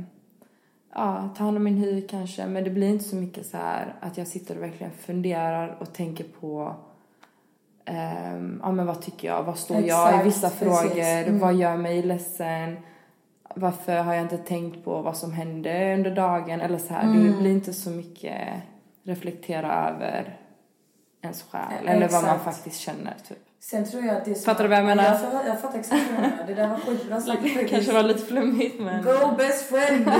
ja, 0.94 1.28
ta 1.36 1.44
hand 1.44 1.56
om 1.56 1.64
min 1.64 1.76
hy 1.76 2.02
kanske. 2.02 2.46
Men 2.46 2.64
det 2.64 2.70
blir 2.70 2.88
inte 2.88 3.04
så 3.04 3.16
mycket 3.16 3.46
så 3.46 3.56
här 3.56 3.94
att 4.00 4.18
jag 4.18 4.26
sitter 4.26 4.56
och 4.56 4.62
verkligen 4.62 4.92
funderar 4.92 5.76
och 5.80 5.92
tänker 5.92 6.24
på 6.40 6.74
ehm, 7.84 8.60
ja 8.62 8.72
men 8.72 8.86
vad 8.86 9.02
tycker 9.02 9.28
jag, 9.28 9.42
vad 9.42 9.58
står 9.58 9.76
jag 9.76 10.10
i 10.10 10.14
Exakt, 10.14 10.26
vissa 10.26 10.50
frågor, 10.50 11.02
Mm. 11.02 11.38
vad 11.38 11.54
gör 11.54 11.76
mig 11.76 12.02
ledsen, 12.02 12.76
varför 13.54 13.96
har 13.96 14.14
jag 14.14 14.22
inte 14.24 14.38
tänkt 14.38 14.84
på 14.84 15.02
vad 15.02 15.16
som 15.16 15.32
hände 15.32 15.94
under 15.94 16.14
dagen 16.14 16.60
eller 16.60 16.78
så 16.78 16.94
här. 16.94 17.02
Mm. 17.02 17.32
Det 17.32 17.38
blir 17.38 17.50
inte 17.50 17.72
så 17.72 17.90
mycket 17.90 18.48
reflektera 19.02 19.88
över 19.90 20.36
ens 21.22 21.42
själ 21.42 21.88
eller 21.88 22.08
vad 22.08 22.22
man 22.22 22.36
Exakt. 22.36 22.44
faktiskt 22.44 22.80
känner 22.80 23.16
typ. 23.28 23.38
Sen 23.60 23.90
tror 23.90 24.04
jag 24.04 24.16
att 24.16 24.24
det 24.24 24.30
är 24.30 24.34
så 24.34 24.42
Fattar 24.42 24.64
du 24.64 24.68
vad 24.68 24.78
jag 24.78 24.84
menar? 24.84 25.04
Jag, 25.04 25.20
fattar- 25.20 25.46
jag 25.46 25.60
fattar 25.60 25.78
exakt 25.78 26.02
vad 26.10 26.18
du 26.18 26.22
menar. 26.22 26.44
Det 26.46 26.54
där 26.54 26.68
var 26.68 26.76
skitbra 26.76 27.20
sagt 27.20 27.42
Det 27.56 27.68
kanske 27.68 27.92
var 27.92 28.02
lite 28.02 28.26
flummigt 28.26 28.80
men... 28.80 29.04
Go 29.04 29.36
best 29.36 29.64
friend! 29.68 30.10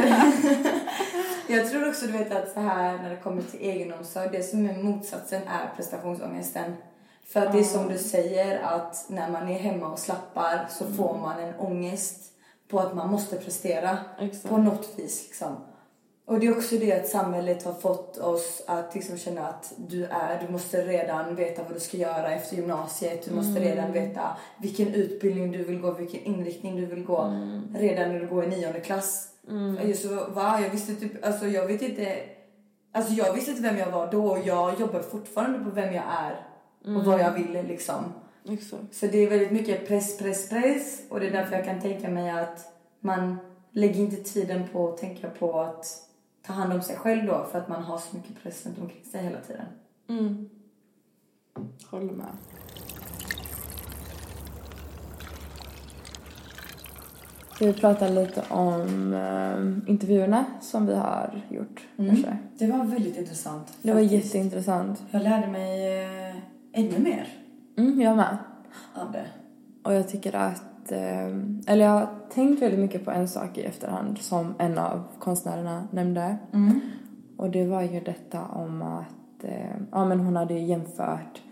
jag 1.47 1.71
tror 1.71 1.89
också 1.89 2.07
du 2.07 2.13
vet 2.13 2.33
att 2.33 2.53
så 2.53 2.61
här 2.61 2.99
när 2.99 3.11
det 3.11 3.17
kommer 3.17 3.43
till 3.43 3.61
egenomsorg, 3.61 4.29
det 4.33 4.43
som 4.43 4.67
är 4.67 4.83
motsatsen 4.83 5.43
är 5.43 5.77
prestationsångesten. 5.77 6.77
För 7.25 7.47
att 7.47 7.53
det 7.53 7.59
är 7.59 7.65
som 7.65 7.89
du 7.89 7.99
säger 7.99 8.63
att 8.63 9.05
när 9.09 9.31
man 9.31 9.49
är 9.49 9.59
hemma 9.59 9.89
och 9.89 9.99
slappar 9.99 10.67
så 10.71 10.87
får 10.87 11.19
man 11.19 11.41
en 11.41 11.55
ångest 11.55 12.17
på 12.69 12.81
att 12.81 12.95
man 12.95 13.11
måste 13.11 13.37
prestera 13.37 13.99
Exakt. 14.21 14.49
på 14.49 14.57
något 14.57 14.89
vis 14.97 15.25
liksom. 15.25 15.57
Och 16.25 16.41
det 16.41 16.47
är 16.47 16.57
också 16.57 16.77
det 16.77 16.93
att 16.93 17.09
samhället 17.09 17.65
har 17.65 17.73
fått 17.73 18.19
oss 18.19 18.63
att 18.67 18.95
liksom 18.95 19.19
känna 19.19 19.49
att 19.49 19.73
du 19.77 20.05
är, 20.05 20.47
du 20.47 20.53
måste 20.53 20.85
redan 20.85 21.35
veta 21.35 21.63
vad 21.63 21.73
du 21.73 21.81
ska 21.81 21.97
göra 21.97 22.35
efter 22.35 22.57
gymnasiet. 22.57 23.25
Du 23.25 23.35
måste 23.35 23.61
redan 23.61 23.93
veta 23.93 24.37
vilken 24.59 24.95
utbildning 24.95 25.53
du 25.53 25.65
vill 25.65 25.81
gå, 25.81 25.91
vilken 25.91 26.21
inriktning 26.21 26.77
du 26.77 26.87
vill 26.87 27.05
gå 27.05 27.23
redan 27.75 28.09
när 28.09 28.21
du 28.21 28.27
går 28.27 28.45
i 28.45 28.49
nionde 28.49 28.81
klass. 28.81 29.29
Mm. 29.49 29.95
Så, 29.95 30.09
va? 30.09 30.61
Jag 30.61 30.71
visste 30.71 30.95
typ, 30.95 31.25
alltså 31.27 31.47
jag 31.47 31.67
vet 31.67 31.83
inte, 31.83 32.17
alltså 32.93 33.13
jag 33.13 33.33
visste 33.33 33.51
inte 33.51 33.63
vem 33.63 33.79
jag 33.79 33.91
var 33.91 34.11
då 34.11 34.27
och 34.27 34.39
jag 34.45 34.81
jobbar 34.81 35.01
fortfarande 35.01 35.59
på 35.59 35.71
vem 35.71 35.95
jag 35.95 36.05
är 36.05 36.47
och 36.97 37.05
vad 37.05 37.21
jag 37.21 37.33
vill 37.33 37.67
liksom. 37.69 38.13
Exakt. 38.49 38.95
Så 38.95 39.07
det 39.07 39.19
är 39.19 39.31
väldigt 39.31 39.51
mycket 39.51 39.89
press, 39.89 40.19
press, 40.19 40.49
press. 40.49 41.03
Och 41.09 41.21
det 41.21 41.27
är 41.27 41.31
därför 41.31 41.57
jag 41.57 41.65
kan 41.65 41.81
tänka 41.81 42.09
mig 42.09 42.31
att 42.31 42.59
man 43.01 43.39
lägger 43.73 44.01
inte 44.01 44.17
tiden 44.17 44.69
på 44.73 44.89
att 44.89 44.99
tänka 44.99 45.31
på 45.31 45.61
att 45.61 45.87
ta 46.43 46.53
hand 46.53 46.73
om 46.73 46.83
sig 46.83 46.97
själv 46.97 47.27
då. 47.27 47.47
För 47.53 47.59
att 47.59 47.69
man 47.69 47.83
har 47.83 47.99
så 47.99 48.17
mycket 48.17 48.43
press 48.43 48.67
runt 48.67 48.79
omkring 48.79 49.05
sig 49.05 49.23
hela 49.25 49.41
tiden. 49.41 49.67
Mm. 50.09 50.49
Håller 51.91 52.13
med. 52.13 52.27
Ska 57.55 57.67
vi 57.67 57.73
prata 57.73 58.09
lite 58.09 58.43
om 58.49 59.13
eh, 59.15 59.91
intervjuerna 59.91 60.45
som 60.61 60.87
vi 60.87 60.95
har 60.95 61.41
gjort 61.51 61.87
kanske? 61.97 62.37
Det 62.59 62.67
var 62.67 62.85
väldigt 62.85 63.17
intressant. 63.19 63.73
Det 63.83 63.93
var 63.93 64.01
faktiskt. 64.01 64.25
jätteintressant. 64.25 65.03
Jag 65.11 65.23
lärde 65.23 65.47
mig 65.47 66.03
eh, 66.05 66.37
ännu 66.73 66.99
mer 66.99 67.29
Mm, 67.79 68.01
jag 68.01 68.17
med. 68.17 68.37
av 68.95 69.13
det. 69.13 69.27
Och 69.83 69.95
jag 69.95 70.09
tycker 70.09 70.35
att, 70.37 70.63
eh, 70.91 71.27
eller 71.67 71.85
jag 71.85 71.91
har 71.91 72.09
tänkt 72.31 72.63
väldigt 72.63 72.81
mycket 72.81 73.05
på 73.05 73.11
en 73.11 73.29
sak 73.29 73.59
i 73.59 73.63
efterhand 73.63 74.19
som 74.19 74.55
en 74.59 74.79
av 74.79 75.03
konstnärerna 75.19 75.89
nämnde. 75.91 76.37
Mm. 76.53 76.81
Och 77.37 77.51
det 77.51 77.67
var 77.67 77.83
ju 77.83 78.01
detta 78.01 78.43
om 78.45 78.83
att, 78.83 79.45
eh, 79.45 79.77
ja 79.91 80.05
men 80.05 80.21
hon 80.21 80.37
hade 80.37 80.55
jämfört 80.55 81.43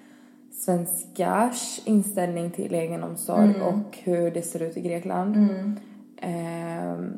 svenskars 0.53 1.81
inställning 1.85 2.51
till 2.51 2.75
egenomsorg 2.75 3.63
och 3.63 3.99
hur 4.03 4.31
det 4.31 4.43
ser 4.43 4.63
ut 4.63 4.77
i 4.77 4.81
Grekland. 4.81 5.37
Mm. 5.37 5.77
Ehm, 6.17 7.13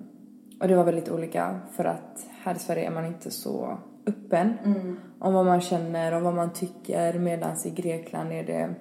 och 0.60 0.68
det 0.68 0.76
var 0.76 0.84
väldigt 0.84 1.10
olika 1.10 1.60
för 1.70 1.84
att 1.84 2.26
här 2.42 2.54
i 2.54 2.58
Sverige 2.58 2.86
är 2.86 2.90
man 2.90 3.06
inte 3.06 3.30
så 3.30 3.78
öppen 4.06 4.52
Mm. 4.64 4.96
om 5.18 5.34
vad 5.34 5.46
man 5.46 5.60
känner 5.60 6.14
och 6.14 6.22
vad 6.22 6.34
man 6.34 6.52
tycker 6.52 7.18
medan 7.18 7.56
i 7.64 7.70
Grekland 7.70 8.32
är 8.32 8.44
det 8.44 8.74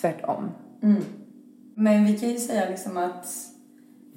tvärtom. 0.00 0.50
Mm. 0.82 1.02
Men 1.80 2.04
vi 2.04 2.18
kan 2.18 2.28
ju 2.28 2.38
säga 2.38 2.68
liksom 2.68 2.96
att 2.96 3.26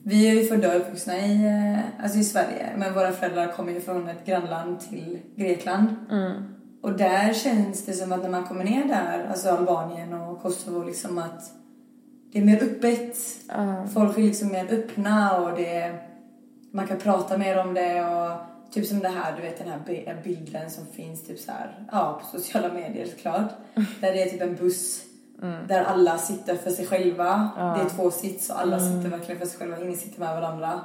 vi 0.03 0.29
är 0.29 0.33
ju 0.33 0.47
födda 0.47 0.75
och 0.75 0.81
uppvuxna 0.81 1.17
i, 1.17 1.45
eh, 1.45 2.03
alltså 2.03 2.19
i 2.19 2.23
Sverige. 2.23 2.69
Men 2.77 2.93
våra 2.93 3.11
föräldrar 3.11 3.51
kommer 3.51 3.71
ju 3.73 3.81
från 3.81 4.07
ett 4.09 4.25
grannland 4.25 4.79
till 4.79 5.19
Grekland. 5.35 5.87
Och 6.81 6.97
där 6.97 7.33
känns 7.33 7.85
det 7.85 7.93
som 7.93 8.11
att 8.11 8.21
när 8.23 8.29
man 8.29 8.43
kommer 8.43 8.63
ner 8.63 8.85
där, 8.85 9.27
alltså 9.29 9.49
Albanien 9.49 10.13
och 10.13 10.41
Kosovo, 10.41 10.83
liksom 10.83 11.17
att 11.17 11.51
det 12.31 12.39
är 12.39 12.45
mer 12.45 12.63
öppet. 12.63 13.17
Ja. 13.47 13.87
Folk 13.93 14.17
är 14.17 14.21
liksom 14.21 14.47
mer 14.47 14.73
öppna 14.73 15.37
och 15.41 15.57
det, 15.57 15.95
man 16.71 16.87
kan 16.87 16.97
prata 16.97 17.37
mer 17.37 17.57
om 17.59 17.73
det 17.73 18.05
och 18.05 18.37
typ 18.73 18.85
som 18.85 18.99
det 18.99 19.09
här, 19.09 19.35
du 19.35 19.41
vet 19.41 19.57
den 19.57 19.67
här 19.69 19.79
bi- 19.85 20.09
bilden 20.23 20.69
som 20.71 20.85
finns 20.85 21.27
typ 21.27 21.39
så 21.39 21.51
här, 21.51 21.87
ja 21.91 22.21
på 22.21 22.37
sociala 22.37 22.73
medier 22.73 23.05
såklart. 23.05 23.51
Där 23.75 24.13
det 24.13 24.23
är 24.23 24.29
typ 24.29 24.41
en 24.41 24.55
buss 24.55 25.01
där 25.67 25.83
alla 25.83 26.17
sitter 26.17 26.55
för 26.55 26.69
sig 26.71 26.85
själva. 26.85 27.49
Det 27.55 27.81
är 27.81 27.89
två 27.89 28.11
sits 28.11 28.49
och 28.49 28.61
alla 28.61 28.79
sitter 28.79 29.09
verkligen 29.09 29.39
för 29.39 29.47
sig 29.47 29.59
själva, 29.59 29.81
ingen 29.81 29.97
sitter 29.97 30.19
med 30.19 30.35
varandra. 30.41 30.81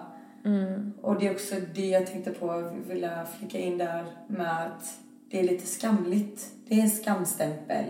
Och 1.02 1.20
det 1.20 1.26
är 1.26 1.32
också 1.32 1.54
det 1.74 1.86
jag 1.86 2.06
tänkte 2.06 2.30
på, 2.30 2.72
vilja 2.88 3.26
flika 3.38 3.58
in 3.58 3.78
där 3.78 4.04
med 4.26 4.66
att 4.66 4.98
det 5.30 5.40
är 5.40 5.44
lite 5.44 5.66
skamligt. 5.66 6.46
Det 6.68 6.74
är 6.74 6.82
en 6.82 6.90
skamstämpel. 6.90 7.84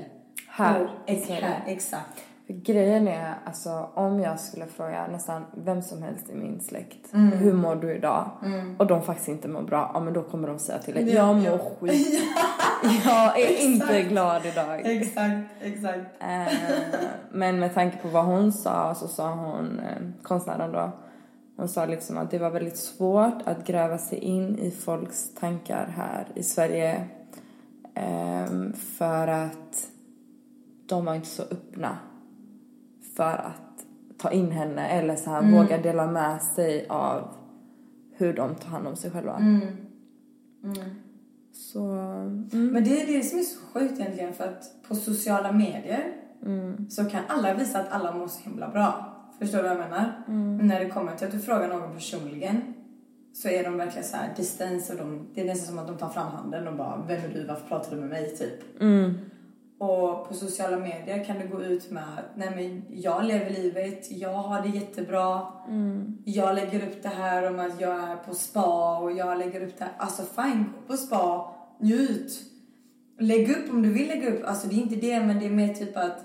Här 0.48 0.82
Och, 0.82 0.88
ex, 1.06 1.28
här, 1.28 1.64
exakt. 1.66 2.24
För 2.48 2.54
grejen 2.54 3.08
är, 3.08 3.34
alltså 3.44 3.88
om 3.94 4.20
jag 4.20 4.40
skulle 4.40 4.66
fråga 4.66 5.06
nästan 5.06 5.44
vem 5.54 5.82
som 5.82 6.02
helst 6.02 6.30
i 6.30 6.34
min 6.34 6.60
släkt, 6.60 7.14
Mm. 7.14 7.38
hur 7.38 7.52
mår 7.52 7.76
du 7.76 7.94
idag? 7.96 8.30
Och 8.78 8.86
de 8.86 9.02
faktiskt 9.02 9.28
inte 9.28 9.48
mår 9.48 9.62
bra, 9.62 9.90
ja 9.94 10.00
men 10.00 10.12
då 10.14 10.22
kommer 10.22 10.48
de 10.48 10.58
säga 10.58 10.78
till 10.78 10.94
dig, 10.94 11.14
Ja, 11.14 11.14
jag 11.14 11.36
mår 11.36 11.44
ja. 11.58 11.58
skit. 11.80 12.20
jag 13.04 13.38
är 13.40 13.62
inte 13.64 14.02
glad 14.02 14.46
idag. 14.46 14.80
Exakt, 14.86 15.46
exakt. 15.60 16.00
Eh, 16.20 16.52
men 17.32 17.58
med 17.58 17.74
tanke 17.74 17.96
på 17.96 18.08
vad 18.08 18.24
hon 18.24 18.52
sa 18.52 18.94
så 18.94 19.08
sa 19.08 19.34
hon, 19.34 19.80
eh, 19.80 20.22
konstnären 20.22 20.72
då, 20.72 20.90
hon 21.56 21.68
sa 21.68 21.86
liksom 21.86 22.18
att 22.18 22.30
det 22.30 22.38
var 22.38 22.50
väldigt 22.50 22.76
svårt 22.78 23.42
att 23.44 23.66
gräva 23.66 23.98
sig 23.98 24.18
in 24.18 24.58
i 24.58 24.70
folks 24.70 25.34
tankar 25.34 25.86
här 25.96 26.26
i 26.34 26.42
Sverige. 26.42 27.04
ehm, 27.94 28.72
för 28.72 29.28
att 29.28 29.88
de 30.88 31.04
var 31.04 31.14
inte 31.14 31.28
så 31.28 31.42
öppna 31.42 31.98
för 33.18 33.32
att 33.32 33.84
ta 34.18 34.30
in 34.30 34.50
henne 34.50 34.88
eller 34.88 35.16
så 35.16 35.30
här 35.30 35.52
våga 35.52 35.78
dela 35.78 36.06
med 36.06 36.42
sig 36.42 36.86
av 36.88 37.28
hur 38.16 38.32
de 38.32 38.54
tar 38.54 38.68
hand 38.70 38.86
om 38.86 38.96
sig 38.96 39.10
själva. 39.10 39.36
Så, 41.52 41.80
mm. 42.52 42.66
Men 42.72 42.84
det 42.84 43.02
är 43.02 43.06
det 43.06 43.22
som 43.22 43.38
är 43.38 43.42
så 43.42 43.58
sjukt 43.72 44.00
egentligen 44.00 44.32
för 44.34 44.44
att 44.44 44.82
på 44.88 44.94
sociala 44.94 45.52
medier 45.52 46.12
så 46.88 47.04
kan 47.04 47.22
alla 47.28 47.54
visa 47.54 47.78
att 47.80 47.92
alla 47.92 48.14
mår 48.14 48.28
så 48.28 48.40
himla 48.50 48.68
bra. 48.68 49.14
Förstår 49.38 49.58
du 49.58 49.64
vad 49.64 49.72
jag 49.72 49.78
menar? 49.78 50.12
Men 50.26 50.66
när 50.66 50.80
det 50.80 50.90
kommer 50.90 51.16
till 51.16 51.26
att 51.26 51.32
du 51.32 51.38
frågar 51.38 51.68
någon 51.68 51.94
personligen 51.94 52.74
så 53.32 53.48
är 53.48 53.64
de 53.64 53.76
verkligen 53.76 54.08
så 54.08 54.16
här 54.16 54.34
distance 54.36 54.92
och 54.92 54.98
de, 54.98 55.26
det 55.34 55.40
är 55.40 55.44
nästan 55.44 55.66
som 55.66 55.78
att 55.78 55.86
de 55.86 55.96
tar 55.96 56.08
fram 56.08 56.32
handen 56.32 56.68
och 56.68 56.74
bara 56.74 57.04
Vem 57.08 57.24
är 57.24 57.28
du? 57.34 57.46
Varför 57.46 57.68
pratar 57.68 57.90
du 57.90 58.00
med 58.00 58.08
mig? 58.08 58.36
Typ. 58.36 58.82
Mm, 59.80 59.90
Och 59.90 60.28
på 60.28 60.34
sociala 60.34 60.76
medier 60.76 61.24
kan 61.24 61.38
du 61.38 61.48
gå 61.48 61.62
ut 61.62 61.90
med 61.90 62.02
att 62.02 62.36
nej 62.36 62.50
men 62.56 62.84
jag 63.00 63.24
lever 63.24 63.50
livet, 63.50 64.10
jag 64.10 64.32
har 64.32 64.62
det 64.62 64.68
jättebra. 64.68 65.46
Jag 66.24 66.54
lägger 66.54 66.88
upp 66.88 67.02
det 67.02 67.08
här 67.08 67.50
om 67.50 67.58
att 67.58 67.80
jag 67.80 68.10
är 68.10 68.16
på 68.16 68.34
spa 68.34 68.98
och 68.98 69.12
jag 69.12 69.38
lägger 69.38 69.66
upp 69.66 69.78
det 69.78 69.84
här. 69.84 69.92
Alltså 69.98 70.22
fine, 70.22 70.64
gå 70.74 70.86
på 70.86 70.96
spa, 70.96 71.54
njut. 71.80 72.32
Lägg 73.20 73.50
upp 73.50 73.70
om 73.70 73.82
du 73.82 73.92
vill 73.92 74.08
lägga 74.08 74.34
upp. 74.34 74.42
Alltså 74.46 74.68
det 74.68 74.74
är 74.74 74.82
inte 74.82 74.96
det 74.96 75.20
men 75.20 75.38
det 75.38 75.46
är 75.46 75.50
mer 75.50 75.74
typ 75.74 75.96
att 75.96 76.24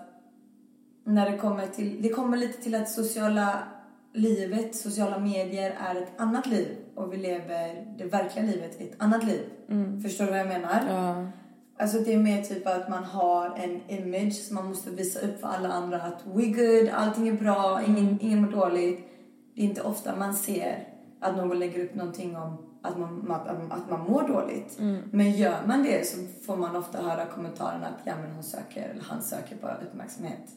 när 1.06 1.32
det 1.32 1.38
kommer 1.38 1.68
till, 1.68 2.02
det 2.02 2.10
kommer 2.10 2.38
lite 2.38 2.62
till 2.62 2.76
att 2.76 2.90
sociala 2.90 3.64
livet, 4.14 4.76
sociala 4.76 5.20
medier 5.20 5.76
är 5.90 5.96
ett 5.96 6.12
annat 6.18 6.48
liv 6.48 6.68
och 6.96 7.14
vi 7.14 7.18
lever 7.18 7.96
det 7.98 8.06
verkliga 8.06 8.46
livet 8.46 8.82
i 8.82 8.84
ett 8.84 8.96
annat 8.98 9.24
liv. 9.24 9.42
Förstår 10.02 10.26
du 10.26 10.32
vad 10.32 10.40
jag 10.40 10.48
menar? 10.48 10.82
ja. 10.90 11.28
Alltså 11.78 12.00
det 12.00 12.14
är 12.14 12.18
mer 12.18 12.42
typ 12.42 12.68
att 12.68 12.90
man 12.90 13.04
har 13.04 13.56
en 13.56 13.82
image 13.88 14.34
som 14.34 14.56
man 14.56 14.68
måste 14.68 14.90
visa 14.90 15.20
upp 15.20 15.40
för 15.40 15.48
alla 15.48 15.70
andra 15.70 16.02
att 16.02 16.22
we 16.26 16.46
good, 16.46 16.90
allting 16.94 17.28
är 17.28 17.34
bra, 17.34 17.82
ingen, 17.88 18.20
ingen 18.22 18.42
mår 18.42 18.52
dåligt. 18.52 19.00
Det 19.56 19.62
är 19.62 19.66
inte 19.66 19.82
ofta 19.82 20.16
man 20.16 20.34
ser 20.34 20.88
att 21.20 21.38
någon 21.38 21.60
lägger 21.60 21.84
upp 21.84 21.96
någonting 21.96 22.38
om 22.38 22.58
att 22.82 22.98
man, 22.98 23.32
att, 23.32 23.72
att 23.72 23.90
man 23.90 24.00
mår 24.00 24.28
dåligt. 24.28 24.80
Men 25.12 25.32
gör 25.32 25.58
man 25.68 25.84
det 25.84 26.08
så 26.08 26.18
får 26.46 26.56
man 26.56 26.76
ofta 26.76 27.02
höra 27.02 27.26
kommentaren 27.26 27.84
att 27.84 28.00
ja 28.04 28.14
men 28.22 28.32
hon 28.32 28.44
söker, 28.44 28.90
eller 28.90 29.04
han 29.04 29.22
söker 29.22 29.56
bara 29.62 29.78
uppmärksamhet. 29.78 30.52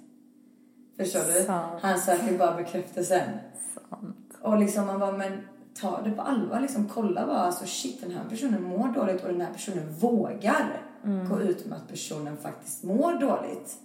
Förstår 0.97 1.21
du? 1.35 1.45
Sant. 1.45 1.83
Han 1.83 1.99
söker 1.99 2.39
bara 2.39 2.57
bekräftelsen. 2.57 3.31
Sant. 3.75 4.39
Och 4.41 4.59
liksom 4.59 4.87
man 4.87 5.01
bara, 5.01 5.13
men 5.13 5.33
ta 5.81 6.03
det 6.03 6.11
på 6.11 6.23
allvar. 6.23 6.61
Liksom, 6.61 6.89
kolla 6.89 7.27
bara, 7.27 7.39
alltså 7.39 7.67
shit 7.67 8.01
den 8.01 8.11
här 8.11 8.25
personen 8.29 8.63
mår 8.63 8.89
dåligt 8.89 9.23
och 9.25 9.29
den 9.29 9.41
här 9.41 9.53
personen 9.53 9.95
vågar 9.95 10.83
gå 11.29 11.41
ut 11.41 11.67
med 11.67 11.79
att 11.79 11.89
personen 11.89 12.37
faktiskt 12.37 12.85
mår 12.85 13.21
dåligt. 13.21 13.77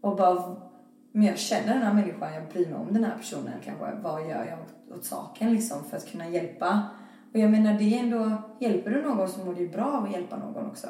Och 0.00 0.16
bara, 0.16 0.56
men 1.12 1.26
jag 1.26 1.38
känner 1.38 1.74
den 1.74 1.82
här 1.82 1.94
människan, 1.94 2.34
jag 2.34 2.48
bryr 2.52 2.66
mig 2.66 2.74
om 2.74 2.92
den 2.92 3.04
här 3.04 3.16
personen 3.16 3.52
kanske. 3.64 3.94
Vad 4.02 4.20
gör 4.28 4.44
jag 4.44 4.58
åt, 4.60 4.98
åt 4.98 5.04
saken 5.04 5.52
liksom 5.52 5.84
för 5.84 5.96
att 5.96 6.06
kunna 6.10 6.28
hjälpa? 6.28 6.82
Och 7.32 7.38
jag 7.38 7.50
menar 7.50 7.78
det 7.78 7.94
är 7.94 8.00
ändå, 8.00 8.32
hjälper 8.60 8.90
du 8.90 9.02
någon 9.02 9.28
så 9.28 9.44
mår 9.44 9.54
det 9.54 9.60
ju 9.60 9.68
bra 9.68 9.84
av 9.84 10.04
att 10.04 10.12
hjälpa 10.12 10.36
någon 10.36 10.66
också. 10.66 10.88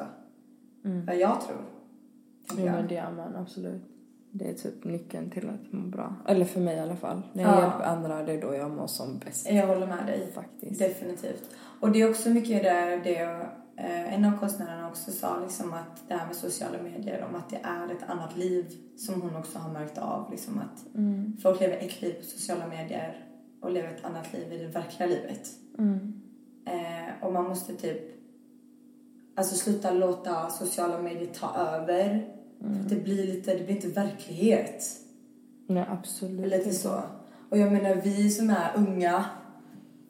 Vad 1.07 1.15
jag 1.17 1.41
tror. 1.41 1.57
Jo 2.57 2.65
jag. 2.65 2.73
men 2.75 2.87
det 2.87 2.97
är 2.97 3.11
man 3.11 3.35
absolut. 3.35 3.81
Det 4.31 4.49
är 4.49 4.53
typ 4.53 4.83
nyckeln 4.83 5.29
till 5.29 5.49
att 5.49 5.73
må 5.73 5.87
bra. 5.87 6.15
Eller 6.27 6.45
för 6.45 6.59
mig 6.59 6.75
i 6.75 6.79
alla 6.79 6.95
fall. 6.95 7.21
När 7.33 7.43
jag 7.43 7.53
Ja. 7.53 7.61
hjälper 7.61 7.83
andra, 7.83 8.23
det 8.23 8.33
är 8.33 8.41
då 8.41 8.55
jag 8.55 8.71
mår 8.71 8.87
som 8.87 9.19
bäst. 9.19 9.49
Jag 9.51 9.67
håller 9.67 9.87
med 9.87 10.05
dig. 10.05 10.31
Faktiskt. 10.35 10.79
Definitivt. 10.79 11.49
Och 11.79 11.91
det 11.91 12.01
är 12.01 12.09
också 12.09 12.29
mycket 12.29 12.63
där 12.63 12.97
det 13.03 13.47
en 13.87 14.25
av 14.25 14.39
konstnärerna 14.39 14.87
också 14.89 15.11
sa 15.11 15.39
liksom 15.43 15.73
att 15.73 16.07
det 16.07 16.13
här 16.13 16.27
med 16.27 16.35
sociala 16.35 16.81
medier, 16.81 17.25
om 17.29 17.35
att 17.35 17.49
det 17.49 17.59
är 17.63 17.91
ett 17.91 18.09
annat 18.09 18.37
liv 18.37 18.65
som 18.97 19.21
hon 19.21 19.35
också 19.35 19.59
har 19.59 19.71
märkt 19.73 19.97
av. 19.97 20.31
Liksom 20.31 20.59
att 20.59 20.95
Mm. 20.95 21.37
folk 21.41 21.59
lever 21.59 21.77
ett 21.77 22.01
liv 22.01 22.13
på 22.13 22.25
sociala 22.25 22.67
medier 22.67 23.25
och 23.61 23.71
lever 23.71 23.89
ett 23.89 24.05
annat 24.05 24.33
liv 24.33 24.53
i 24.53 24.57
det 24.57 24.67
verkliga 24.67 25.09
livet. 25.09 25.49
Mm. 25.77 26.21
Eh, 26.65 27.25
och 27.25 27.33
man 27.33 27.43
måste 27.47 27.75
typ 27.75 28.01
alltså 29.35 29.55
sluta 29.55 29.91
låta 29.91 30.49
sociala 30.49 31.01
medier 31.01 31.33
ta 31.33 31.55
över. 31.55 32.27
Mm. 32.61 32.83
För 32.83 32.95
det 32.95 33.01
blir 33.01 33.27
lite, 33.27 33.53
det 33.55 33.63
blir 33.63 33.75
inte 33.75 33.87
verklighet. 33.87 34.85
Nej, 35.67 35.85
absolut 35.89 36.51
Lite 36.51 36.73
så. 36.73 37.01
Och 37.49 37.57
jag 37.57 37.71
menar 37.73 37.95
vi 37.95 38.29
som 38.29 38.49
är 38.49 38.71
unga, 38.75 39.25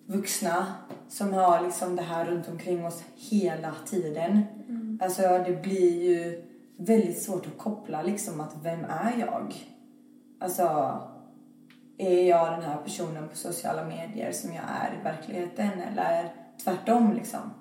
vuxna, 0.06 0.66
som 1.10 1.34
har 1.34 1.62
liksom 1.62 1.96
det 1.96 2.02
här 2.02 2.26
runt 2.26 2.50
omkring 2.50 2.86
oss 2.86 3.04
hela 3.16 3.76
tiden. 3.86 4.44
Alltså 5.02 5.22
det 5.22 5.62
blir 5.62 6.04
ju 6.04 6.44
väldigt 6.78 7.22
svårt 7.22 7.48
att 7.48 7.58
koppla 7.58 8.02
liksom 8.02 8.42
att 8.42 8.56
vem 8.64 8.86
är 8.86 9.18
jag? 9.20 9.56
Alltså, 10.40 10.98
är 11.98 12.24
jag 12.24 12.52
den 12.52 12.62
här 12.62 12.78
personen 12.78 13.30
på 13.30 13.36
sociala 13.36 13.86
medier 13.86 14.32
som 14.32 14.54
jag 14.54 14.64
är 14.64 15.00
i 15.00 15.04
verkligheten 15.04 15.82
eller 15.82 16.34
tvärtom 16.64 17.14
liksom? 17.14 17.54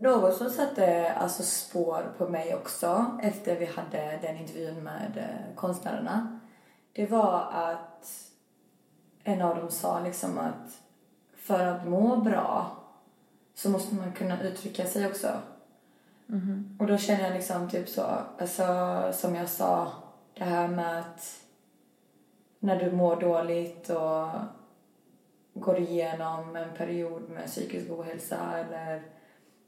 Något 0.00 0.36
som 0.36 0.50
satte 0.50 1.12
alltså 1.12 1.42
spår 1.42 2.14
på 2.18 2.28
mig 2.28 2.54
också 2.54 3.18
efter 3.22 3.58
vi 3.58 3.66
hade 3.66 4.18
den 4.22 4.36
intervjun 4.36 4.84
med 4.84 5.12
eh, 5.16 5.54
konstnärerna 5.56 6.40
det 6.92 7.06
var 7.06 7.52
att 7.52 8.30
en 9.24 9.42
av 9.42 9.56
dem 9.56 9.70
sa 9.70 10.00
liksom 10.00 10.38
att 10.38 10.81
för 11.42 11.66
att 11.66 11.88
må 11.88 12.16
bra 12.16 12.76
så 13.54 13.70
måste 13.70 13.94
man 13.94 14.12
kunna 14.12 14.42
uttrycka 14.42 14.86
sig 14.86 15.06
också. 15.06 15.28
Och 16.78 16.86
då 16.86 16.98
känner 16.98 17.24
jag 17.24 17.34
liksom 17.34 17.70
typ 17.70 17.88
så, 17.88 18.02
alltså 18.38 18.64
som 19.12 19.34
jag 19.34 19.48
sa, 19.48 19.92
det 20.34 20.44
här 20.44 20.68
med 20.68 20.98
att 21.00 21.40
när 22.58 22.84
du 22.84 22.92
mår 22.92 23.20
dåligt 23.20 23.90
och 23.90 24.28
går 25.54 25.78
igenom 25.78 26.56
en 26.56 26.76
period 26.76 27.30
med 27.30 27.46
psykisk 27.46 27.90
ohälsa 27.90 28.58
eller 28.58 29.02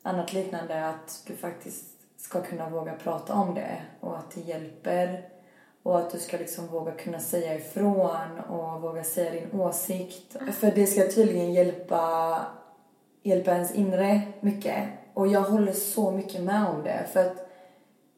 annat 0.03 0.33
liknande 0.33 0.89
att 0.89 1.23
du 1.27 1.37
faktiskt 1.37 1.85
ska 2.17 2.43
kunna 2.43 2.69
våga 2.69 2.95
prata 2.95 3.35
om 3.35 3.55
det 3.55 3.83
och 4.01 4.19
att 4.19 4.31
det 4.31 4.41
hjälper 4.41 5.29
och 5.85 5.99
att 5.99 6.11
du 6.11 6.19
ska 6.19 6.37
liksom 6.37 6.67
våga 6.67 6.93
kunna 6.93 7.19
säga 7.19 7.55
ifrån 7.55 8.41
och 8.49 8.83
våga 8.83 9.05
säga 9.05 9.31
din 9.31 9.61
åsikt. 9.61 10.37
För 10.53 10.71
det 10.71 10.87
ska 10.87 11.09
tydligen 11.09 11.53
hjälpa, 11.53 12.41
hjälpa 13.23 13.51
ens 13.51 13.75
inre 13.75 14.21
mycket. 14.41 14.89
Och 15.15 15.29
jag 15.29 15.41
håller 15.41 15.73
så 15.73 16.11
mycket 16.11 16.43
med 16.43 16.67
om 16.69 16.83
det. 16.83 17.07
För 17.13 17.21
att, 17.21 17.51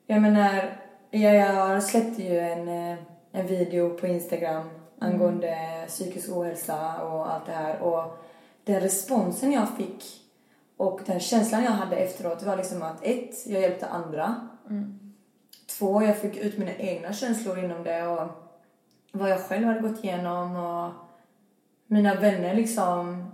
jag 0.06 0.22
menar, 0.22 0.78
jag, 1.10 1.82
släppte 1.82 2.22
ju 2.22 2.38
en, 2.38 2.68
eh, 2.68 2.98
en 3.32 3.46
video 3.46 3.98
på 3.98 4.06
Instagram 4.06 4.70
angående 4.98 5.84
psykisk 5.88 6.36
ohälsa 6.36 7.02
och 7.02 7.32
allt 7.32 7.46
det 7.46 7.52
här. 7.52 7.80
Och 7.80 8.18
den 8.64 8.80
responsen 8.80 9.52
jag 9.52 9.76
fick 9.76 10.04
och 10.76 11.00
den 11.06 11.20
känslan 11.20 11.64
jag 11.64 11.70
hade 11.70 11.96
efteråt 11.96 12.42
var 12.42 12.56
liksom 12.56 12.82
att 12.82 13.04
ett, 13.04 13.46
jag 13.46 13.60
hjälpte 13.62 13.86
andra. 13.86 14.48
Två, 15.66 16.02
jag 16.02 16.16
fick 16.16 16.36
ut 16.36 16.58
mina 16.58 16.74
egna 16.74 17.12
känslor 17.12 17.58
inom 17.58 17.84
det 17.84 18.06
och 18.06 18.28
vad 19.12 19.30
jag 19.30 19.40
själv 19.40 19.66
hade 19.66 19.80
gått 19.80 20.04
igenom 20.04 20.56
och 20.56 20.92
mina 21.86 22.14
vänner 22.14 22.54
liksom 22.54 23.24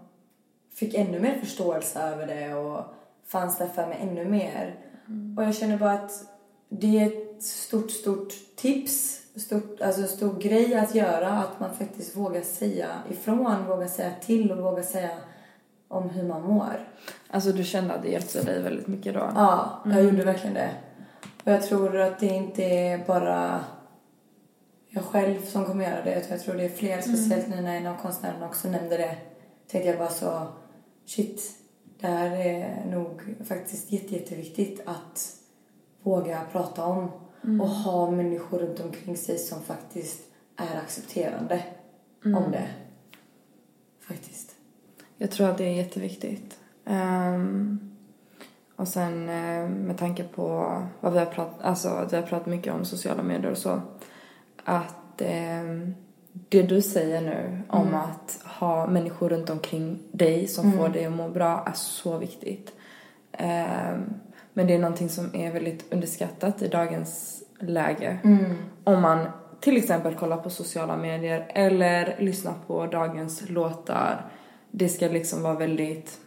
fick 0.74 0.94
ännu 0.94 1.20
mer 1.20 1.38
förståelse 1.38 2.00
över 2.00 2.26
det 2.26 2.54
och 2.54 2.84
fanns 3.26 3.58
där 3.58 3.66
för 3.66 3.86
mig 3.86 3.98
ännu 4.00 4.24
mer. 4.24 4.74
Och 5.36 5.44
jag 5.44 5.54
känner 5.54 5.78
bara 5.78 5.92
att 5.92 6.12
det 6.68 7.00
är 7.00 7.06
ett 7.06 7.42
stort, 7.42 7.90
stort 7.90 8.32
tips, 8.56 9.22
stort, 9.36 9.80
alltså 9.80 10.02
en 10.02 10.08
stor 10.08 10.40
grej 10.40 10.74
att 10.74 10.94
göra 10.94 11.28
att 11.28 11.60
man 11.60 11.74
faktiskt 11.74 12.16
vågar 12.16 12.42
säga 12.42 12.88
ifrån, 13.10 13.66
vågar 13.68 13.86
säga 13.86 14.10
till 14.20 14.52
och 14.52 14.58
vågar 14.58 14.82
säga 14.82 15.10
om 15.88 16.10
hur 16.10 16.28
man 16.28 16.42
mår. 16.42 16.88
Alltså 17.30 17.52
du 17.52 17.64
kände 17.64 17.94
att 17.94 18.02
det 18.02 18.08
hjälpte 18.08 18.42
dig 18.42 18.62
väldigt 18.62 18.86
mycket 18.86 19.14
då? 19.14 19.30
Ja, 19.34 19.82
jag 19.84 20.04
gjorde 20.04 20.24
verkligen 20.24 20.54
det. 20.54 20.70
Och 21.44 21.52
jag 21.52 21.62
tror 21.62 21.96
att 21.96 22.20
det 22.20 22.26
inte 22.26 22.64
är 22.64 23.06
bara 23.06 23.64
jag 24.88 25.04
själv 25.04 25.42
som 25.42 25.64
kommer 25.64 25.84
göra 25.84 26.04
det. 26.04 26.20
utan 26.20 26.30
Jag 26.30 26.40
tror 26.40 26.54
det 26.54 26.64
är 26.64 26.68
fler, 26.68 27.00
speciellt 27.00 27.48
nu 27.48 27.60
när 27.60 27.76
en 27.76 27.86
av 27.86 27.96
konstnärerna 27.96 28.46
också 28.46 28.68
nämnde 28.68 28.96
det. 28.96 29.16
Tänkte 29.68 29.88
jag 29.90 29.98
bara 29.98 30.10
så, 30.10 30.46
shit, 31.06 31.42
det 32.00 32.06
här 32.06 32.30
är 32.30 32.86
nog 32.86 33.36
faktiskt 33.44 33.92
jätte, 33.92 34.14
jätteviktigt 34.14 34.80
att 34.86 35.36
våga 36.02 36.42
prata 36.52 36.84
om. 36.84 37.10
Och 37.60 37.68
ha 37.68 38.10
människor 38.10 38.58
runt 38.58 38.80
omkring 38.80 39.16
sig 39.16 39.38
som 39.38 39.62
faktiskt 39.62 40.22
är 40.56 40.78
accepterande 40.78 41.62
om 42.24 42.50
det. 42.50 42.68
Faktiskt. 44.00 44.54
Jag 45.16 45.30
tror 45.30 45.48
att 45.48 45.58
det 45.58 45.64
är 45.64 45.74
jätteviktigt. 45.74 46.58
Ehm, 46.84 47.91
och 48.82 48.88
sen 48.88 49.28
eh, 49.28 49.68
med 49.68 49.98
tanke 49.98 50.24
på 50.24 50.76
vad 51.00 51.12
vi 51.12 51.18
har 51.18 51.26
pratat, 51.26 51.62
alltså 51.62 51.88
att 51.88 52.12
vi 52.12 52.16
har 52.16 52.22
pratat 52.22 52.46
mycket 52.46 52.74
om 52.74 52.84
sociala 52.84 53.22
medier 53.22 53.50
och 53.50 53.58
så. 53.58 53.80
Att 54.64 55.20
ehm, 55.20 55.94
det 56.48 56.62
du 56.62 56.82
säger 56.82 57.20
nu 57.20 57.62
om 57.68 57.94
att 57.94 58.40
ha 58.44 58.86
människor 58.86 59.28
runt 59.28 59.50
omkring 59.50 59.98
dig 60.12 60.46
som 60.46 60.72
får 60.72 60.88
dig 60.88 61.04
att 61.04 61.12
må 61.12 61.28
bra 61.28 61.64
är 61.66 61.72
så 61.72 62.18
viktigt. 62.18 62.72
Ehm, 63.32 64.14
men 64.52 64.66
det 64.66 64.74
är 64.74 64.78
någonting 64.78 65.08
som 65.08 65.36
är 65.36 65.52
väldigt 65.52 65.92
underskattat 65.92 66.62
i 66.62 66.68
dagens 66.68 67.42
läge. 67.58 68.18
Om 68.84 69.02
man 69.02 69.26
till 69.60 69.76
exempel 69.76 70.14
kollar 70.14 70.36
på 70.36 70.50
sociala 70.50 70.96
medier 70.96 71.46
eller 71.48 72.16
lyssnar 72.18 72.54
på 72.66 72.86
dagens 72.86 73.48
låtar. 73.48 74.30
Det 74.70 74.88
ska 74.88 75.08
liksom 75.08 75.42
vara 75.42 75.54
väldigt... 75.54 76.18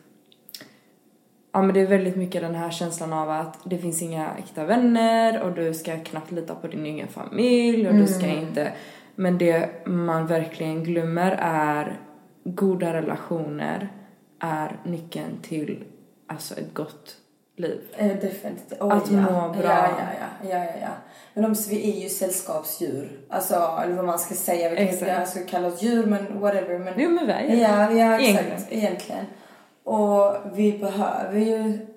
Ja 1.55 1.61
men 1.61 1.73
det 1.73 1.81
är 1.81 1.87
väldigt 1.87 2.15
mycket 2.15 2.41
den 2.41 2.55
här 2.55 2.71
känslan 2.71 3.13
av 3.13 3.29
att 3.29 3.59
det 3.63 3.77
finns 3.77 4.01
inga 4.01 4.35
äkta 4.37 4.65
vänner 4.65 5.41
och 5.41 5.51
du 5.51 5.73
ska 5.73 5.99
knappt 5.99 6.31
lita 6.31 6.55
på 6.55 6.67
din 6.67 6.85
egen 6.85 7.07
familj 7.07 7.87
och 7.87 7.95
du 7.95 8.07
ska 8.07 8.27
inte... 8.27 8.71
Men 9.15 9.37
det 9.37 9.69
man 9.85 10.27
verkligen 10.27 10.83
glömmer 10.83 11.37
är 11.41 11.99
goda 12.43 12.93
relationer 12.93 13.91
är 14.39 14.79
nyckeln 14.83 15.37
till 15.41 15.83
alltså 16.27 16.53
ett 16.53 16.73
gott 16.73 17.15
liv. 17.55 17.81
Eh, 17.97 18.07
definitivt. 18.07 18.81
Oh, 18.81 18.97
Att 18.97 19.11
ja. 19.11 19.17
må 19.17 19.49
bra. 19.49 19.63
Ja, 19.63 19.89
ja, 19.99 20.27
ja. 20.41 20.49
ja, 20.49 20.65
ja. 20.81 20.89
Men 21.33 21.43
de, 21.43 21.55
vi 21.69 21.91
är 21.91 22.03
ju 22.03 22.09
sällskapsdjur. 22.09 23.19
Alltså, 23.29 23.79
eller 23.83 23.95
vad 23.95 24.05
man 24.05 24.19
ska 24.19 24.35
säga. 24.35 24.69
Vi 24.69 24.75
kan 24.75 24.87
inte 24.87 25.05
Exakt. 25.05 25.19
alltså, 25.19 25.39
kalla 25.49 25.67
oss 25.67 25.81
djur, 25.81 26.05
men 26.05 26.39
whatever. 26.39 26.79
Men, 26.79 26.93
Jo 26.97 27.09
men 27.09 27.27
vi 27.27 27.33
är 27.33 27.47
det. 27.47 27.55
Ja, 27.55 27.91
ja 27.91 28.19
exakt. 28.19 28.43
Egentligen. 28.43 28.83
Egentligen. 28.83 29.25
Och 29.85 30.35
vi 30.53 30.77
behöver 30.77 31.39
ju 31.39 31.87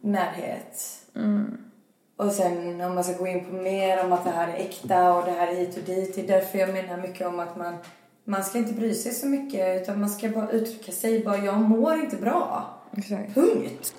närhet. 0.00 1.06
Mm. 1.16 1.56
Och 2.16 2.32
sen 2.32 2.80
om 2.80 2.94
man 2.94 3.04
ska 3.04 3.18
gå 3.18 3.26
in 3.26 3.44
på 3.44 3.52
mer 3.52 4.04
om 4.04 4.12
att 4.12 4.24
det 4.24 4.30
här 4.30 4.48
är 4.48 4.54
äkta 4.54 5.14
och 5.14 5.24
det 5.24 5.30
här 5.30 5.48
är 5.48 5.54
hit 5.54 5.76
och 5.76 5.82
dit. 5.82 6.14
Det 6.14 6.20
är 6.20 6.26
därför 6.26 6.58
jag 6.58 6.68
menar 6.68 6.96
mycket 6.96 7.26
om 7.26 7.40
att 7.40 7.56
man, 7.56 7.76
man 8.24 8.44
ska 8.44 8.58
inte 8.58 8.72
bry 8.72 8.94
sig 8.94 9.12
så 9.12 9.26
mycket 9.26 9.82
utan 9.82 10.00
man 10.00 10.10
ska 10.10 10.28
bara 10.28 10.50
uttrycka 10.50 10.92
sig. 10.92 11.24
Bara, 11.24 11.36
jag 11.36 11.60
mår 11.60 11.94
inte 11.94 12.16
bra. 12.16 12.64
Exakt. 12.96 13.34
Punkt. 13.34 13.94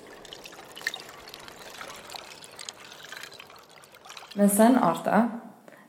Men 4.34 4.50
sen 4.50 4.78
Arta, 4.78 5.28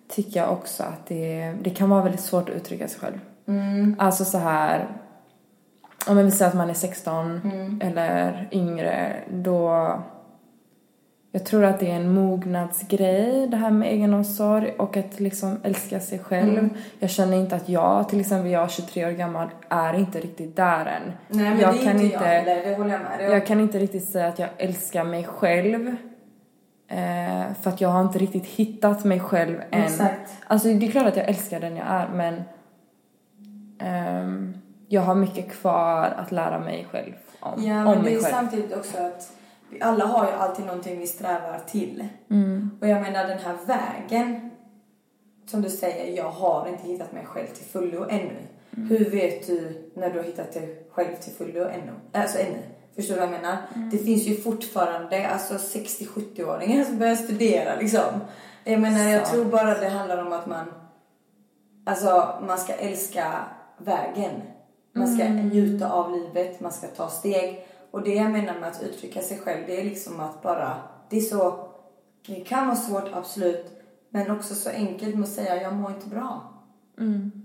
tycker 0.08 0.40
jag 0.40 0.52
också 0.52 0.84
att 0.84 1.06
det, 1.08 1.54
det 1.62 1.70
kan 1.70 1.90
vara 1.90 2.04
väldigt 2.04 2.22
svårt 2.22 2.50
att 2.50 2.56
uttrycka 2.56 2.88
sig 2.88 3.00
själv. 3.00 3.20
Alltså 3.98 4.26
så 4.26 4.38
här, 4.38 5.03
om 6.08 6.18
vi 6.18 6.32
säger 6.32 6.52
att 6.52 6.58
man 6.58 6.70
är 6.70 6.74
16 6.74 7.52
eller 7.82 8.48
yngre, 8.52 9.16
då 9.30 9.90
jag 11.36 11.46
tror 11.46 11.64
att 11.64 11.80
det 11.80 11.92
är 11.92 11.96
en 11.96 12.14
mognadsgrej 12.14 13.48
det 13.48 13.58
här 13.58 13.72
med 13.72 13.92
egenomsorg 13.92 14.72
och 14.78 14.98
att 14.98 15.20
liksom 15.20 15.60
älska 15.64 16.00
sig 16.00 16.20
själv. 16.20 16.70
Jag 17.00 17.10
känner 17.10 17.38
inte 17.38 17.56
att 17.56 17.70
jag, 17.70 18.10
till 18.10 18.20
exempel 18.20 18.52
jag 18.52 18.72
23 18.72 19.06
år 19.06 19.12
gammal, 19.12 19.50
är 19.70 19.94
inte 19.94 20.20
riktigt 20.20 20.56
där 20.56 20.86
än. 20.86 21.12
Nej 21.28 21.50
men 21.50 21.60
jag 21.60 21.74
det 21.74 21.80
är 21.80 21.84
kan 21.84 22.00
inte 22.00 22.14
jag 22.14 22.20
heller, 22.20 22.70
det 22.70 22.76
håller 22.76 22.92
jag 22.92 23.02
med 23.02 23.32
jag 23.32 23.48
kan 23.48 23.60
inte 23.60 23.80
riktigt 23.80 24.10
säga 24.10 24.28
att 24.28 24.40
jag 24.40 24.50
älskar 24.58 25.04
mig 25.04 25.24
själv. 25.24 25.96
Eh, 26.88 27.54
för 27.62 27.70
att 27.70 27.82
jag 27.82 27.90
har 27.90 28.02
inte 28.02 28.20
riktigt 28.20 28.46
hittat 28.46 29.04
mig 29.04 29.20
själv 29.20 29.62
än. 29.72 29.84
Exakt. 29.84 30.32
Alltså 30.48 30.68
det 30.68 30.88
är 30.88 30.92
klart 30.92 31.08
att 31.08 31.18
jag 31.18 31.30
älskar 31.30 31.60
den 31.60 31.76
jag 31.76 31.88
är 31.88 32.08
men 32.14 32.42
ehm, 33.80 34.54
jag 34.88 35.02
har 35.02 35.16
mycket 35.16 35.52
kvar 35.52 36.14
att 36.18 36.32
lära 36.32 36.60
mig 36.60 36.88
själv 36.92 37.14
om, 37.40 37.64
Ja, 37.64 37.78
om 37.80 37.84
men 37.86 37.98
det 37.98 38.04
mig 38.04 38.14
är 38.16 38.20
själv. 38.20 38.32
samtidigt 38.34 38.74
också 38.74 38.98
att 38.98 39.32
vi 39.70 39.82
alla 39.82 40.06
har 40.06 40.26
ju 40.26 40.32
alltid 40.32 40.66
någonting 40.66 41.00
vi 41.00 41.08
strävar 41.08 41.60
till. 41.68 42.08
Mm. 42.30 42.72
Och 42.82 42.88
jag 42.88 43.02
menar 43.02 43.28
den 43.28 43.38
här 43.40 43.56
vägen, 43.66 44.50
som 45.46 45.62
du 45.62 45.70
säger, 45.70 46.18
jag 46.18 46.30
har 46.30 46.68
inte 46.68 46.88
hittat 46.88 47.12
mig 47.14 47.26
själv 47.26 47.48
till 47.48 47.66
fullo 47.66 48.04
ännu. 48.10 48.38
Mm. 48.78 48.90
Hur 48.90 49.10
vet 49.10 49.48
du 49.48 49.92
när 49.96 50.10
du 50.10 50.18
har 50.18 50.26
hittat 50.26 50.54
dig 50.54 50.88
själv 50.92 51.16
till 51.16 51.34
fullo 51.34 51.60
ännu? 51.64 51.92
Alltså 52.12 52.38
ännu. 52.40 52.60
Förstår 52.96 53.14
du 53.14 53.20
vad 53.20 53.30
jag 53.30 53.42
menar? 53.42 53.58
Det 53.92 53.98
finns 53.98 54.24
ju 54.24 54.36
fortfarande 54.42 55.28
alltså 55.28 55.54
60-70-åringar 55.54 56.84
som 56.84 57.00
börjar 57.00 57.16
studera 57.16 57.76
liksom. 57.76 58.20
Jag 58.64 58.80
menar, 58.82 59.00
jag 59.10 59.28
Sant. 59.28 59.34
tror 59.34 59.46
bara 59.52 59.78
det 59.80 59.90
handlar 59.90 60.26
om 60.26 60.34
att 60.34 60.48
man, 60.48 60.66
alltså 61.86 62.40
man 62.48 62.58
ska 62.58 62.74
älska 62.74 63.34
vägen. 63.78 64.32
Man 64.94 65.08
ska 65.08 65.30
njuta 65.30 65.92
av 65.92 66.12
livet, 66.12 66.60
man 66.60 66.72
ska 66.72 66.88
ta 66.88 67.10
steg. 67.10 67.68
Och 67.92 68.04
det 68.04 68.14
jag 68.14 68.32
menar 68.32 68.60
med 68.60 68.70
att 68.70 68.84
uttrycka 68.84 69.22
sig 69.22 69.38
själv, 69.38 69.64
det 69.68 69.82
är 69.82 69.84
liksom 69.84 70.20
att 70.20 70.42
bara, 70.42 70.78
det 71.10 71.18
är 71.18 71.22
så, 71.22 71.68
det 72.28 72.36
kan 72.36 72.68
vara 72.68 72.76
svårt 72.76 73.14
absolut, 73.14 73.66
men 74.10 74.32
också 74.32 74.56
så 74.56 74.70
enkelt 74.70 75.16
med 75.16 75.24
att 75.24 75.30
säga 75.30 75.62
jag 75.62 75.74
mår 75.74 75.92
inte 75.92 76.10
bra. 76.10 76.54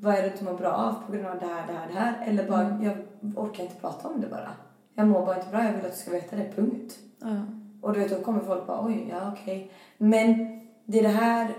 Vad 0.01 0.15
är 0.15 0.23
det 0.23 0.33
du 0.39 0.45
mår 0.45 0.55
bra 0.55 0.73
av 0.73 1.07
på 1.07 1.13
grund 1.13 1.27
av 1.27 1.39
det 1.39 1.47
här, 1.47 1.67
det 1.67 1.73
här, 1.73 1.89
det 1.89 1.99
här? 1.99 2.27
Eller 2.27 2.49
bara, 2.49 2.79
jag 2.83 2.97
orkar 3.37 3.65
inte 3.65 3.81
prata 3.81 4.09
om 4.09 4.21
det 4.21 4.27
bara. 4.27 4.51
Jag 4.95 5.09
mår 5.09 5.27
bara 5.27 5.37
inte 5.37 5.51
bra, 5.51 5.65
jag 5.65 5.73
vill 5.73 5.87
att 5.87 5.93
du 5.93 5.99
ska 5.99 6.11
veta 6.11 6.37
det, 6.37 6.53
punkt. 6.57 6.99
Ja. 7.21 7.43
Och 7.81 7.93
du 7.93 8.01
vet, 8.01 8.11
då 8.11 8.25
kommer 8.25 8.41
folk 8.41 8.67
bara 8.67 8.87
oj, 8.87 9.07
ja 9.11 9.33
okej. 9.33 9.73
Men 9.99 10.61
det 10.85 10.99
är 10.99 11.03
det 11.03 11.09
här 11.09 11.55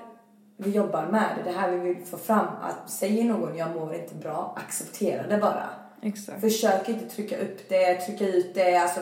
vi 0.62 0.72
jobbar 0.72 1.06
med, 1.06 1.30
det 1.36 1.42
är 1.50 1.54
det 1.54 1.60
här 1.60 1.72
vi 1.72 1.94
vill 1.94 2.06
få 2.06 2.18
fram. 2.18 2.48
Att 2.62 2.90
säger 2.90 3.24
någon 3.24 3.58
jag 3.58 3.76
mår 3.76 3.96
inte 3.96 4.16
bra, 4.16 4.54
acceptera 4.66 5.28
det 5.28 5.38
bara. 5.38 5.70
Exakt. 6.02 6.42
Försök 6.42 6.90
inte 6.90 7.06
trycka 7.06 7.38
upp 7.38 7.70
det, 7.70 7.96
trycka 7.96 8.28
ut 8.28 8.56
det. 8.56 8.76
Alltså, 8.76 9.00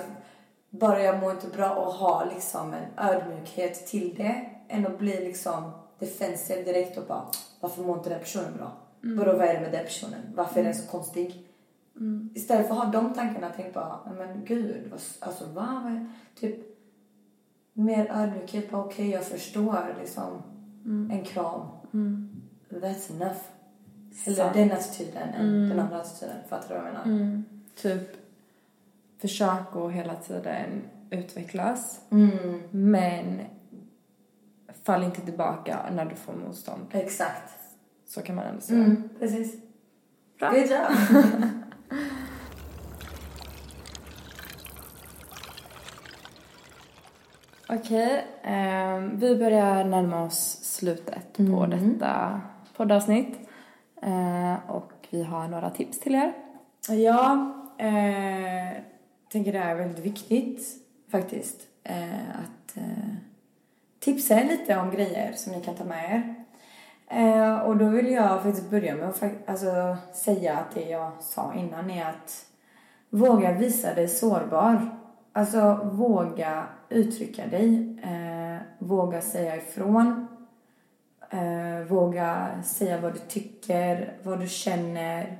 bara 0.69 1.03
jag 1.03 1.19
mår 1.19 1.31
inte 1.31 1.47
bra 1.47 1.69
och 1.75 1.93
ha 1.93 2.25
liksom 2.33 2.73
en 2.73 3.05
ödmjukhet 3.09 3.87
till 3.87 4.15
det. 4.15 4.49
Än 4.69 4.87
att 4.87 4.99
bli 4.99 5.25
liksom 5.25 5.71
defensiv 5.99 6.65
direkt 6.65 6.97
och 6.97 7.03
bara 7.07 7.25
varför 7.59 7.81
mår 7.83 7.97
inte 7.97 8.09
den 8.09 8.19
personen 8.19 8.57
bra? 8.57 8.71
Vadå 9.01 9.31
vad 9.37 9.47
är 9.47 9.53
det 9.53 9.59
med 9.61 9.71
den 9.71 9.85
personen? 9.85 10.19
Varför 10.35 10.59
är 10.59 10.63
den 10.63 10.75
så 10.75 10.87
konstig? 10.87 11.43
Istället 12.35 12.67
för 12.67 12.75
att 12.75 12.83
ha 12.83 12.91
de 12.91 13.13
tankarna, 13.13 13.51
tänk 13.55 13.73
bara, 13.73 13.99
"Nej, 14.05 14.15
men 14.27 14.45
gud, 14.45 14.93
alltså 15.19 15.45
va? 15.45 16.05
Typ 16.39 16.55
mer 17.73 18.11
ödmjukhet, 18.11 18.71
bara 18.71 18.83
okej 18.83 19.09
jag 19.09 19.23
förstår 19.23 19.95
liksom. 19.99 20.41
En 20.88 21.23
kram. 21.26 21.62
That's 22.69 23.12
enough. 23.12 23.39
Eller 24.26 24.36
Sant. 24.36 24.54
den 24.54 24.71
attityden 24.71 25.30
än 25.34 25.69
den 25.69 25.80
andra 25.80 26.02
attityden. 26.02 26.36
Fattar 26.50 26.69
du 26.69 26.76
vad 26.76 26.88
jag 26.88 26.93
menar? 26.93 27.06
Mm. 27.06 27.45
Typ, 27.76 28.10
försök 29.17 29.76
att 29.76 29.91
hela 29.91 30.15
tiden 30.15 30.82
utvecklas. 31.10 32.02
Mm. 32.12 32.60
Men 32.71 33.41
fall 34.88 35.04
inte 35.04 35.21
tillbaka 35.21 35.80
när 35.91 36.06
du 36.06 36.15
får 36.15 36.34
motstånd. 36.34 36.86
Exakt. 36.91 37.54
Så 38.06 38.21
kan 38.21 38.36
man 38.36 38.45
ändå 38.45 38.62
säga. 38.62 38.80
Mm, 38.80 39.10
precis. 39.19 39.56
Bra. 40.39 40.52
Good 40.52 40.69
job. 40.69 40.91
Okej, 47.69 48.25
ehm, 48.43 49.19
vi 49.19 49.36
börjar 49.36 49.84
närma 49.84 50.23
oss 50.23 50.60
slutet 50.63 51.38
på 51.38 51.65
detta 51.65 52.41
poddavsnitt. 52.77 53.49
Eh, 54.01 54.56
och 54.67 54.91
vi 55.10 55.23
har 55.23 55.47
några 55.47 55.69
tips 55.69 55.99
till 55.99 56.15
er. 56.15 56.34
Ja, 56.89 57.53
eh, 57.77 58.82
tänker 59.32 59.53
det 59.53 59.60
är 59.60 59.75
väldigt 59.75 60.06
viktigt 60.06 60.62
faktiskt 61.12 61.62
eh, 61.84 62.30
att 62.30 62.77
eh, 62.77 63.15
tipsa 63.99 64.41
er 64.41 64.45
lite 64.45 64.77
om 64.77 64.91
grejer 64.91 65.34
som 65.34 65.53
ni 65.53 65.62
kan 65.62 65.75
ta 65.75 65.84
med 65.84 66.12
er. 66.12 66.36
Eh, 67.08 67.60
och 67.60 67.77
då 67.77 67.89
vill 67.89 68.12
jag 68.12 68.43
faktiskt 68.43 68.69
börja 68.69 68.95
med 68.95 69.10
att 69.10 69.23
alltså, 69.45 69.97
säga 70.13 70.58
att 70.58 70.75
det 70.75 70.89
jag 70.89 71.12
sa 71.19 71.53
innan 71.53 71.91
är 71.91 72.06
att 72.06 72.45
våga 73.10 73.51
visa 73.51 73.93
dig 73.93 74.08
sårbar. 74.08 74.97
Alltså 75.38 75.89
våga 75.91 76.67
uttrycka 76.89 77.47
dig, 77.47 77.97
eh, 78.04 78.62
våga 78.80 79.21
säga 79.21 79.56
ifrån. 79.56 80.28
Eh, 81.30 81.88
våga 81.89 82.50
säga 82.63 83.02
vad 83.02 83.13
du 83.13 83.19
tycker, 83.19 84.17
vad 84.23 84.39
du 84.39 84.47
känner. 84.47 85.38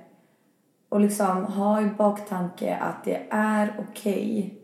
Och 0.90 1.00
liksom 1.00 1.46
ha 1.46 1.82
i 1.82 1.86
baktanke 1.86 2.76
att 2.76 3.04
det 3.04 3.28
är 3.30 3.74
okej 3.90 4.60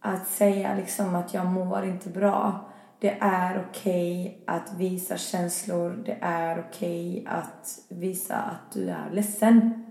att 0.00 0.28
säga 0.28 0.74
liksom 0.74 1.14
att 1.14 1.34
jag 1.34 1.46
mår 1.46 1.84
inte 1.84 2.08
bra. 2.08 2.60
Det 2.98 3.18
är 3.20 3.64
okej 3.68 4.38
att 4.46 4.74
visa 4.76 5.16
känslor. 5.16 6.02
Det 6.06 6.18
är 6.20 6.64
okej 6.68 7.26
att 7.28 7.78
visa 7.88 8.36
att 8.36 8.72
du 8.72 8.88
är 8.88 9.10
ledsen. 9.12 9.84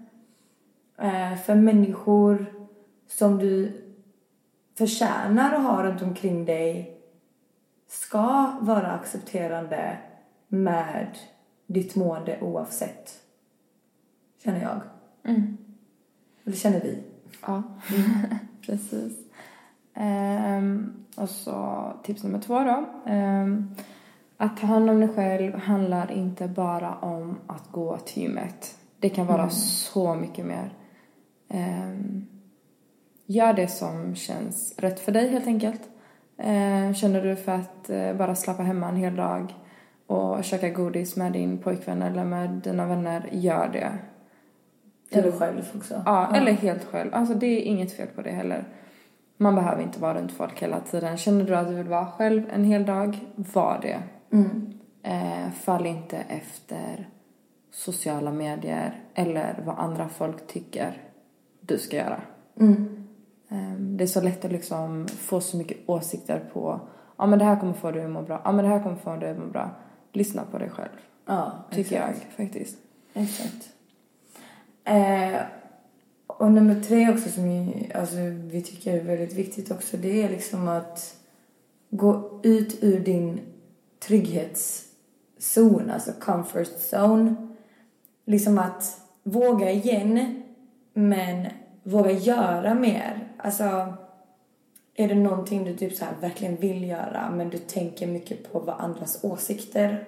Eh, 0.97 1.36
för 1.36 1.56
människor 1.56 2.45
som 3.08 3.38
du 3.38 3.82
förtjänar 4.75 5.53
att 5.53 5.63
ha 5.63 5.83
runt 5.83 6.01
omkring 6.01 6.45
dig 6.45 6.97
ska 7.88 8.53
vara 8.62 8.91
accepterande 8.91 9.97
med 10.47 11.17
ditt 11.67 11.95
mående 11.95 12.39
oavsett. 12.41 13.21
Känner 14.43 14.62
jag. 14.62 14.81
Eller 16.45 16.55
känner 16.55 16.81
vi. 16.81 17.03
Ja, 17.41 17.63
precis. 18.65 19.17
Ehm, 19.93 20.93
och 21.15 21.29
så 21.29 21.83
tips 22.03 22.23
nummer 22.23 22.39
två 22.39 22.59
då. 22.59 22.86
Ehm, 23.05 23.75
att 24.38 24.57
ta 24.57 24.67
hand 24.67 24.89
om 24.89 24.99
dig 24.99 25.09
själv 25.09 25.55
handlar 25.55 26.12
inte 26.12 26.47
bara 26.47 26.95
om 26.95 27.38
att 27.47 27.71
gå 27.71 27.97
till 27.97 28.23
gymmet. 28.23 28.77
Det 28.99 29.09
kan 29.09 29.25
vara 29.25 29.49
så 29.49 30.15
mycket 30.15 30.45
mer. 30.45 30.73
Ehm, 31.49 32.25
gör 33.25 33.53
det 33.53 33.67
som 33.67 34.15
känns 34.15 34.75
rätt 34.77 34.99
för 34.99 35.12
dig 35.12 35.29
helt 35.29 35.47
enkelt. 35.47 35.81
Ehm, 36.38 36.93
känner 36.93 37.21
du 37.23 37.36
för 37.36 37.51
att 37.51 37.89
eh, 37.89 38.13
bara 38.13 38.36
slappa 38.36 38.63
hemma 38.63 38.89
en 38.89 38.95
hel 38.95 39.15
dag 39.15 39.53
och 40.07 40.43
käka 40.43 40.69
godis 40.69 41.15
med 41.15 41.31
din 41.31 41.57
pojkvän 41.57 42.01
eller 42.01 42.23
med 42.23 42.49
dina 42.49 42.86
vänner, 42.86 43.29
gör 43.31 43.69
det. 43.73 43.97
Eller 45.09 45.31
själv 45.31 45.71
också. 45.75 46.03
Ja, 46.05 46.36
eller 46.36 46.51
helt 46.51 46.83
själv. 46.83 47.13
Alltså 47.13 47.33
det 47.33 47.45
är 47.45 47.62
inget 47.62 47.97
fel 47.97 48.07
på 48.15 48.21
det 48.21 48.31
heller. 48.31 48.63
Man 49.38 49.55
behöver 49.55 49.83
inte 49.83 49.99
vara 49.99 50.19
runt 50.19 50.31
folk 50.31 50.62
hela 50.62 50.79
tiden. 50.79 51.17
Känner 51.17 51.45
du 51.45 51.55
att 51.55 51.67
du 51.67 51.73
vill 51.73 51.88
vara 51.88 52.05
själv 52.05 52.49
en 52.53 52.63
hel 52.63 52.86
dag, 52.86 53.19
var 53.36 53.79
det. 53.81 53.99
Mm. 54.31 54.73
Eh, 55.03 55.51
fall 55.51 55.86
inte 55.86 56.17
efter 56.17 57.09
sociala 57.71 58.31
medier 58.31 59.01
eller 59.13 59.63
vad 59.65 59.79
andra 59.79 60.09
folk 60.09 60.47
tycker 60.47 61.01
du 61.62 61.77
ska 61.77 61.97
göra. 61.97 62.21
Mm. 62.59 63.02
Eh, 63.53 63.73
det 63.79 64.03
är 64.03 64.07
så 64.07 64.21
lätt 64.21 64.45
att 64.45 64.51
liksom 64.51 65.07
få 65.07 65.41
så 65.41 65.57
mycket 65.57 65.77
åsikter 65.85 66.49
på 66.53 66.79
ja 67.17 67.25
men 67.25 67.39
det 67.39 67.45
här 67.45 67.59
kommer 67.59 67.73
få 67.73 67.91
dig 67.91 68.03
att 68.05 68.11
må 68.11 68.21
bra, 68.21 68.41
ja 68.45 68.51
men 68.51 68.65
det 68.65 68.71
här 68.71 68.83
kommer 68.83 68.95
få 68.95 69.15
dig 69.15 69.31
att 69.31 69.39
må 69.39 69.45
bra. 69.45 69.69
Lyssna 70.11 70.43
på 70.51 70.57
dig 70.57 70.69
själv, 70.69 70.89
Ja, 71.25 71.51
tycker 71.71 71.95
exakt. 71.95 72.25
jag 72.37 72.47
faktiskt. 72.47 72.77
Exakt. 73.13 73.69
Eh, 74.83 75.41
och 76.27 76.51
nummer 76.51 76.81
tre 76.81 77.09
också 77.09 77.29
som 77.29 77.43
vi, 77.43 77.91
alltså, 77.95 78.15
vi 78.51 78.61
tycker 78.61 78.97
är 78.97 79.03
väldigt 79.03 79.33
viktigt 79.33 79.71
också 79.71 79.97
det 79.97 80.23
är 80.23 80.29
liksom 80.29 80.67
att 80.67 81.15
gå 81.89 82.39
ut 82.43 82.83
ur 82.83 82.99
din 82.99 83.39
trygghetszon, 83.99 85.89
alltså 85.93 86.11
comfort 86.19 86.67
zone. 86.91 87.35
Liksom 88.25 88.57
att 88.57 89.01
våga 89.23 89.71
igen 89.71 90.43
men 90.93 91.47
våga 91.83 92.11
göra 92.11 92.73
mer. 92.73 93.27
Alltså 93.43 93.93
är 94.95 95.08
det 95.08 95.15
någonting 95.15 95.63
du 95.65 95.75
typ 95.75 95.95
så 95.95 96.06
här 96.06 96.13
verkligen 96.21 96.56
vill 96.56 96.88
göra 96.88 97.29
men 97.36 97.49
du 97.49 97.58
tänker 97.58 98.08
mycket 98.08 98.51
på 98.53 98.60
vad 98.60 98.75
andras 98.79 99.23
åsikter 99.23 100.06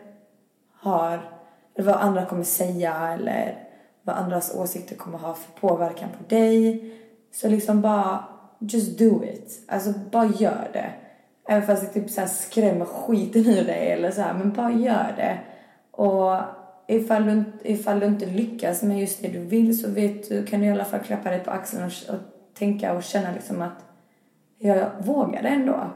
har 0.73 1.29
eller 1.75 1.85
vad 1.91 1.95
andra 1.95 2.25
kommer 2.25 2.43
säga 2.43 3.13
eller 3.13 3.63
vad 4.03 4.15
andras 4.15 4.55
åsikter 4.55 4.95
kommer 4.95 5.17
ha 5.17 5.33
för 5.33 5.51
påverkan 5.67 6.09
på 6.09 6.35
dig. 6.35 6.91
Så 7.31 7.49
liksom 7.49 7.81
bara 7.81 8.23
just 8.59 8.99
do 8.99 9.23
it. 9.23 9.63
Alltså 9.67 9.93
bara 10.11 10.25
gör 10.25 10.69
det. 10.73 10.91
Även 11.47 11.67
fast 11.67 11.81
det 11.93 12.01
typ 12.01 12.09
så 12.09 12.21
här 12.21 12.27
skrämmer 12.27 12.85
skiten 12.85 13.45
ur 13.45 13.63
dig 13.65 13.91
eller 13.91 14.11
så 14.11 14.21
här, 14.21 14.33
men 14.33 14.53
bara 14.53 14.71
gör 14.71 15.13
det. 15.17 15.39
Och 15.91 16.39
ifall 16.87 17.25
du, 17.25 17.31
inte- 17.31 17.71
ifall 17.71 17.99
du 17.99 18.05
inte 18.05 18.25
lyckas 18.25 18.81
med 18.83 18.99
just 18.99 19.21
det 19.21 19.27
du 19.27 19.39
vill 19.39 19.79
så 19.79 19.89
vet 19.89 20.29
du, 20.29 20.45
kan 20.45 20.59
du 20.59 20.65
i 20.65 20.71
alla 20.71 20.85
fall 20.85 20.99
klappa 20.99 21.29
dig 21.29 21.39
på 21.39 21.51
axeln 21.51 21.83
och, 21.83 22.13
och 22.15 22.21
tänka 22.55 22.93
och 22.93 23.03
känna 23.03 23.31
liksom 23.31 23.61
att 23.61 23.85
jag 24.57 24.89
vågade 24.99 25.47
ändå. 25.47 25.89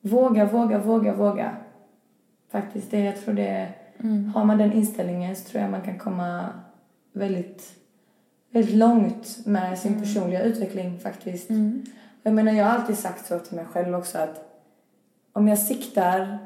Våga, 0.00 0.44
våga, 0.44 0.78
våga, 0.78 1.14
våga. 1.14 1.56
Faktiskt, 2.50 2.90
det, 2.90 3.00
jag 3.00 3.20
tror 3.20 3.34
det 3.34 3.68
har 4.34 4.44
man 4.44 4.58
den 4.58 4.72
inställningen 4.72 5.36
så 5.36 5.48
tror 5.48 5.62
jag 5.62 5.70
man 5.70 5.82
kan 5.82 5.98
komma 5.98 6.48
väldigt, 7.12 7.72
väldigt 8.50 8.74
långt 8.74 9.46
med 9.46 9.78
sin 9.78 10.00
personliga 10.00 10.42
utveckling 10.42 10.98
faktiskt. 10.98 11.50
Jag 12.22 12.34
menar, 12.34 12.52
jag 12.52 12.64
har 12.64 12.72
alltid 12.72 12.98
sagt 12.98 13.26
så 13.26 13.38
till 13.38 13.56
mig 13.56 13.64
själv 13.64 13.94
också 13.94 14.18
att 14.18 14.64
om 15.32 15.48
jag 15.48 15.58
siktar 15.58 16.38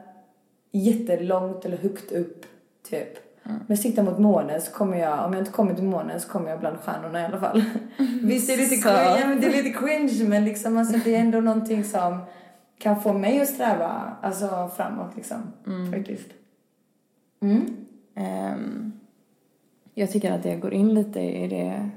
jättelångt 0.70 1.64
eller 1.64 1.76
högt 1.76 2.12
upp, 2.12 2.46
typ, 2.90 3.23
Men 3.66 3.76
sikta 3.76 4.02
mot 4.02 4.18
månen 4.18 4.60
så 4.60 4.72
kommer 4.72 4.96
jag, 4.98 5.26
om 5.26 5.32
jag 5.32 5.40
inte 5.40 5.52
kommer 5.52 5.74
till 5.74 5.84
månen 5.84 6.20
så 6.20 6.28
kommer 6.28 6.50
jag 6.50 6.60
bland 6.60 6.78
stjärnorna 6.78 7.22
i 7.22 7.24
alla 7.24 7.40
fall. 7.40 7.64
Visst 8.22 8.50
är 8.50 8.56
det 8.56 8.62
lite 8.62 8.76
cringe, 8.76 9.20
ja, 9.20 9.26
men 9.26 9.40
det 9.40 9.46
är 9.46 9.62
lite 9.62 9.78
cringe 9.78 10.28
men 10.28 10.44
liksom 10.44 10.76
alltså 10.76 10.98
det 11.04 11.16
är 11.16 11.20
ändå 11.20 11.40
någonting 11.40 11.84
som 11.84 12.18
kan 12.78 13.00
få 13.00 13.12
mig 13.12 13.40
att 13.40 13.48
sträva 13.48 14.16
alltså 14.22 14.70
framåt 14.76 15.16
liksom. 15.16 15.36
Faktiskt. 15.92 16.28
Mm. 17.40 17.76
Ehm, 18.14 18.92
jag 19.94 20.10
tycker 20.10 20.32
att 20.32 20.42
det 20.42 20.56
går 20.56 20.74
in 20.74 20.94
lite 20.94 21.20
i 21.20 21.48
det 21.48 21.90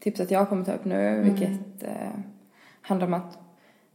tipset 0.00 0.30
jag 0.30 0.48
kommer 0.48 0.64
ta 0.64 0.72
upp 0.72 0.84
nu, 0.84 1.22
vilket 1.22 1.82
eh, 1.82 2.20
handlar 2.80 3.06
om 3.06 3.14
att 3.14 3.38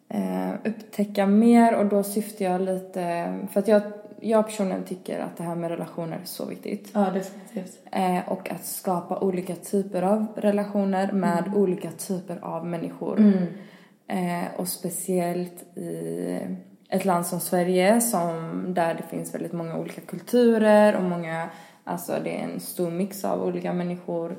eh, 0.10 0.54
upptäcka 0.66 1.26
mer 1.26 1.76
och 1.76 1.86
då 1.86 2.04
syftar 2.04 2.46
jag 2.46 2.62
lite, 2.62 3.34
för 3.52 3.60
att 3.60 3.68
jag, 3.68 3.82
jag 4.24 4.46
personligen 4.46 4.84
tycker 4.84 5.20
att 5.20 5.38
det 5.38 5.44
här 5.44 5.56
med 5.56 5.72
relationer 5.72 6.18
är 6.18 6.26
så 6.26 6.46
viktigt. 6.46 6.90
Ja, 6.94 7.10
definitivt. 7.14 7.80
Eh, 7.92 8.30
och 8.30 8.52
att 8.52 8.66
skapa 8.66 9.20
olika 9.20 9.56
typer 9.56 10.02
av 10.02 10.26
relationer 10.36 11.12
med 11.12 11.52
olika 11.56 11.92
typer 11.92 12.40
av 12.42 12.66
människor. 12.66 13.18
Mm. 13.20 13.48
Eh, 14.08 14.48
och 14.58 14.68
speciellt 14.68 15.78
i 15.78 16.40
ett 16.90 17.06
land 17.06 17.26
som 17.26 17.40
Sverige 17.40 18.02
som 18.02 18.66
där 18.74 18.94
det 18.94 19.04
finns 19.04 19.34
väldigt 19.34 19.54
många 19.54 19.78
olika 19.78 20.02
kulturer 20.02 20.96
och 20.96 21.04
många, 21.04 21.50
alltså 21.84 22.20
det 22.24 22.40
är 22.40 22.44
en 22.44 22.60
stor 22.60 22.92
mix 22.92 23.26
av 23.26 23.44
olika 23.44 23.74
människor. 23.74 24.38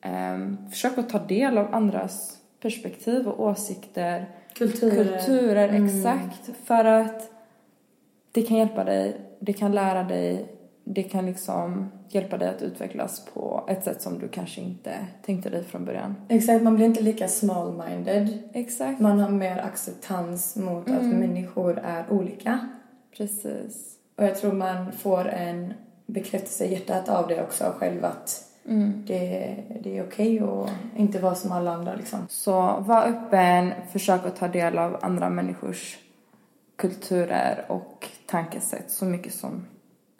Eh, 0.00 0.68
försök 0.70 0.98
att 0.98 1.08
ta 1.08 1.18
del 1.18 1.58
av 1.58 1.74
andras 1.74 2.36
perspektiv 2.62 3.28
och 3.28 3.46
åsikter. 3.46 4.28
Kulturer. 4.54 5.04
Kulturer, 5.04 5.84
exakt. 5.84 6.50
För 6.64 6.84
att 6.84 7.29
det 8.32 8.42
kan 8.42 8.56
hjälpa 8.56 8.84
dig, 8.84 9.20
det 9.40 9.52
kan 9.52 9.72
lära 9.72 10.04
dig, 10.04 10.46
det 10.84 11.02
kan 11.02 11.26
liksom 11.26 11.90
hjälpa 12.08 12.38
dig 12.38 12.48
att 12.48 12.62
utvecklas 12.62 13.24
på 13.34 13.64
ett 13.68 13.84
sätt 13.84 14.02
som 14.02 14.18
du 14.18 14.28
kanske 14.28 14.60
inte 14.60 14.94
tänkte 15.22 15.50
dig 15.50 15.64
från 15.64 15.84
början. 15.84 16.14
Exakt, 16.28 16.62
man 16.62 16.76
blir 16.76 16.86
inte 16.86 17.02
lika 17.02 17.28
small-minded. 17.28 18.38
Exakt. 18.52 19.00
Man 19.00 19.18
har 19.18 19.30
mer 19.30 19.58
acceptans 19.58 20.56
mot 20.56 20.90
att 20.90 21.04
människor 21.04 21.78
är 21.78 22.12
olika. 22.12 22.68
Precis. 23.16 23.96
Och 24.16 24.24
jag 24.24 24.36
tror 24.36 24.52
man 24.52 24.92
får 24.92 25.28
en 25.28 25.74
bekräftelse 26.06 26.64
i 26.64 26.72
hjärtat 26.72 27.08
av 27.08 27.28
det 27.28 27.42
också 27.42 27.64
själv 27.78 28.04
att 28.04 28.46
det, 29.06 29.56
det 29.80 29.98
är 29.98 30.06
okej 30.06 30.40
att 30.40 30.70
inte 30.96 31.18
vara 31.18 31.34
som 31.34 31.52
alla 31.52 31.72
andra 31.72 31.94
liksom. 31.94 32.18
Så 32.28 32.52
var 32.80 33.04
öppen, 33.06 33.72
försök 33.92 34.26
att 34.26 34.36
ta 34.36 34.48
del 34.48 34.78
av 34.78 34.96
andra 35.02 35.30
människors 35.30 35.98
kulturer 36.80 37.64
och 37.68 38.08
tankesätt 38.26 38.90
så 38.90 39.04
mycket 39.04 39.34
som 39.34 39.66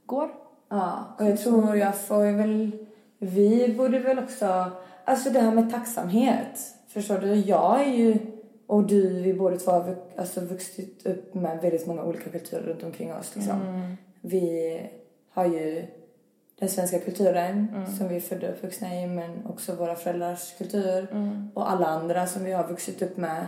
går. 0.07 0.31
Ja, 0.69 1.17
och 1.19 1.25
jag 1.25 1.39
tror 1.39 1.77
jag 1.77 1.99
får 1.99 2.33
väl... 2.33 2.87
Vi 3.19 3.75
borde 3.79 3.99
väl 3.99 4.19
också... 4.19 4.71
Alltså 5.05 5.31
det 5.31 5.41
här 5.41 5.55
med 5.55 5.71
tacksamhet. 5.71 6.61
Förstår 6.89 7.19
du? 7.19 7.35
Jag 7.35 7.81
är 7.81 7.93
ju... 7.93 8.19
Och 8.67 8.87
du, 8.87 9.23
vi 9.23 9.35
båda 9.35 9.57
två 9.57 9.71
har 9.71 9.97
alltså, 10.17 10.41
vuxit 10.41 11.07
upp 11.07 11.35
med 11.35 11.61
väldigt 11.63 11.87
många 11.87 12.05
olika 12.05 12.31
kulturer 12.31 12.63
runt 12.63 12.83
omkring 12.83 13.15
oss. 13.15 13.37
Liksom. 13.37 13.97
Vi 14.21 14.81
har 15.31 15.47
ju 15.47 15.87
den 16.59 16.69
svenska 16.69 16.99
kulturen 16.99 17.87
som 17.99 18.09
vi 18.09 18.17
är 18.17 18.21
födda 18.21 18.49
och 18.49 18.53
uppvuxna 18.53 18.95
i 18.95 19.07
men 19.07 19.47
också 19.47 19.75
våra 19.75 19.95
föräldrars 19.95 20.59
kultur 20.59 21.07
och 21.55 21.71
alla 21.71 21.87
andra 21.87 22.27
som 22.27 22.45
vi 22.45 22.53
har 22.53 22.69
vuxit 22.69 23.03
upp 23.03 23.17
med. 23.17 23.47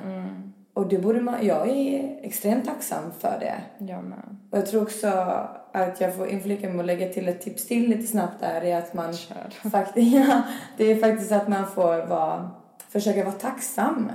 Och 0.74 0.88
det 0.88 0.98
borde 0.98 1.20
man, 1.20 1.46
jag 1.46 1.68
är 1.68 2.18
extremt 2.22 2.64
tacksam 2.64 3.12
för 3.18 3.38
det. 3.40 3.62
Jag 3.78 4.04
med. 4.04 4.36
Och 4.50 4.58
jag 4.58 4.66
tror 4.66 4.82
också 4.82 5.08
att 5.72 6.00
jag 6.00 6.16
får 6.16 6.28
inflika 6.28 6.68
med 6.68 6.80
att 6.80 6.86
lägga 6.86 7.08
till 7.08 7.28
ett 7.28 7.40
tips 7.40 7.66
till 7.66 7.88
lite 7.88 8.06
snabbt 8.06 8.40
där 8.40 8.64
är 8.64 8.78
att 8.78 8.94
man 8.94 9.14
faktiskt, 9.72 10.14
ja, 10.16 10.42
det 10.76 10.84
är 10.84 10.96
faktiskt 10.96 11.32
att 11.32 11.48
man 11.48 11.66
får 11.66 12.06
vara, 12.06 12.50
försöka 12.88 13.24
vara 13.24 13.34
tacksam 13.34 14.12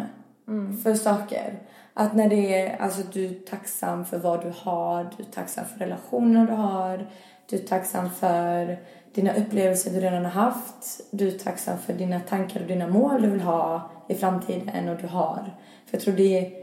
för 0.84 0.94
saker. 0.94 1.60
Att 1.94 2.16
när 2.16 2.30
det 2.30 2.62
är, 2.62 2.78
alltså 2.82 3.02
du 3.14 3.26
är 3.26 3.34
tacksam 3.34 4.06
för 4.06 4.18
vad 4.18 4.42
du 4.42 4.54
har, 4.58 5.10
du 5.18 5.24
är 5.24 5.28
tacksam 5.28 5.66
för 5.66 5.80
relationer 5.80 6.48
du 6.48 6.54
har, 6.54 7.08
du 7.50 7.56
är 7.56 7.68
tacksam 7.68 8.10
för 8.10 8.78
dina 9.18 9.34
upplevelser 9.34 9.92
du 9.92 10.00
redan 10.00 10.26
har 10.26 10.32
haft, 10.32 11.02
du 11.12 11.28
är 11.28 11.38
tacksam 11.38 11.78
för 11.78 11.94
dina 11.94 12.20
tankar 12.20 12.62
och 12.62 12.68
dina 12.68 12.88
mål 12.88 13.22
du 13.22 13.30
vill 13.30 13.42
ha 13.42 13.90
i 14.08 14.16
framtiden 14.16 14.90
och 14.90 14.98
du 15.02 15.08
har. 15.08 15.56
För 15.86 15.98
jag 15.98 16.02
tror 16.02 16.14
det, 16.14 16.54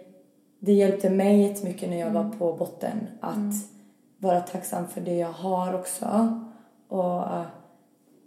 det 0.58 0.72
hjälpte 0.72 1.10
mig 1.10 1.42
jättemycket 1.42 1.90
när 1.90 2.00
jag 2.00 2.10
var 2.10 2.30
på 2.38 2.52
botten 2.52 3.06
att 3.20 3.54
vara 4.18 4.40
tacksam 4.40 4.88
för 4.88 5.00
det 5.00 5.14
jag 5.16 5.32
har 5.32 5.74
också 5.74 6.40
och 6.88 7.16
uh, 7.16 7.46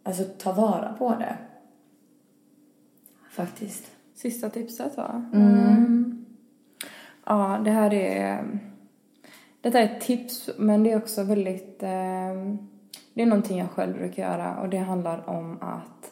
alltså 0.04 0.24
ta 0.24 0.52
vara 0.52 0.94
på 1.00 1.10
det. 1.10 1.38
Faktiskt. 3.32 3.92
Sista 4.16 4.50
tipset 4.50 4.98
va? 4.98 5.26
Mm. 5.34 6.26
Ja, 7.26 7.62
det 7.66 7.72
här 7.72 7.94
är... 7.94 8.48
Detta 9.62 9.80
är 9.80 9.84
ett 9.84 10.02
tips, 10.02 10.50
men 10.58 10.84
det 10.84 10.92
är 10.92 10.98
också 10.98 11.24
väldigt... 11.24 11.84
Eh, 11.84 12.68
det 13.18 13.24
är 13.24 13.28
någonting 13.28 13.60
jag 13.60 13.72
själv 13.72 13.98
brukar 13.98 14.24
göra 14.24 14.58
och 14.62 14.70
det 14.70 14.78
handlar 14.78 15.30
om 15.30 15.58
att 15.62 16.12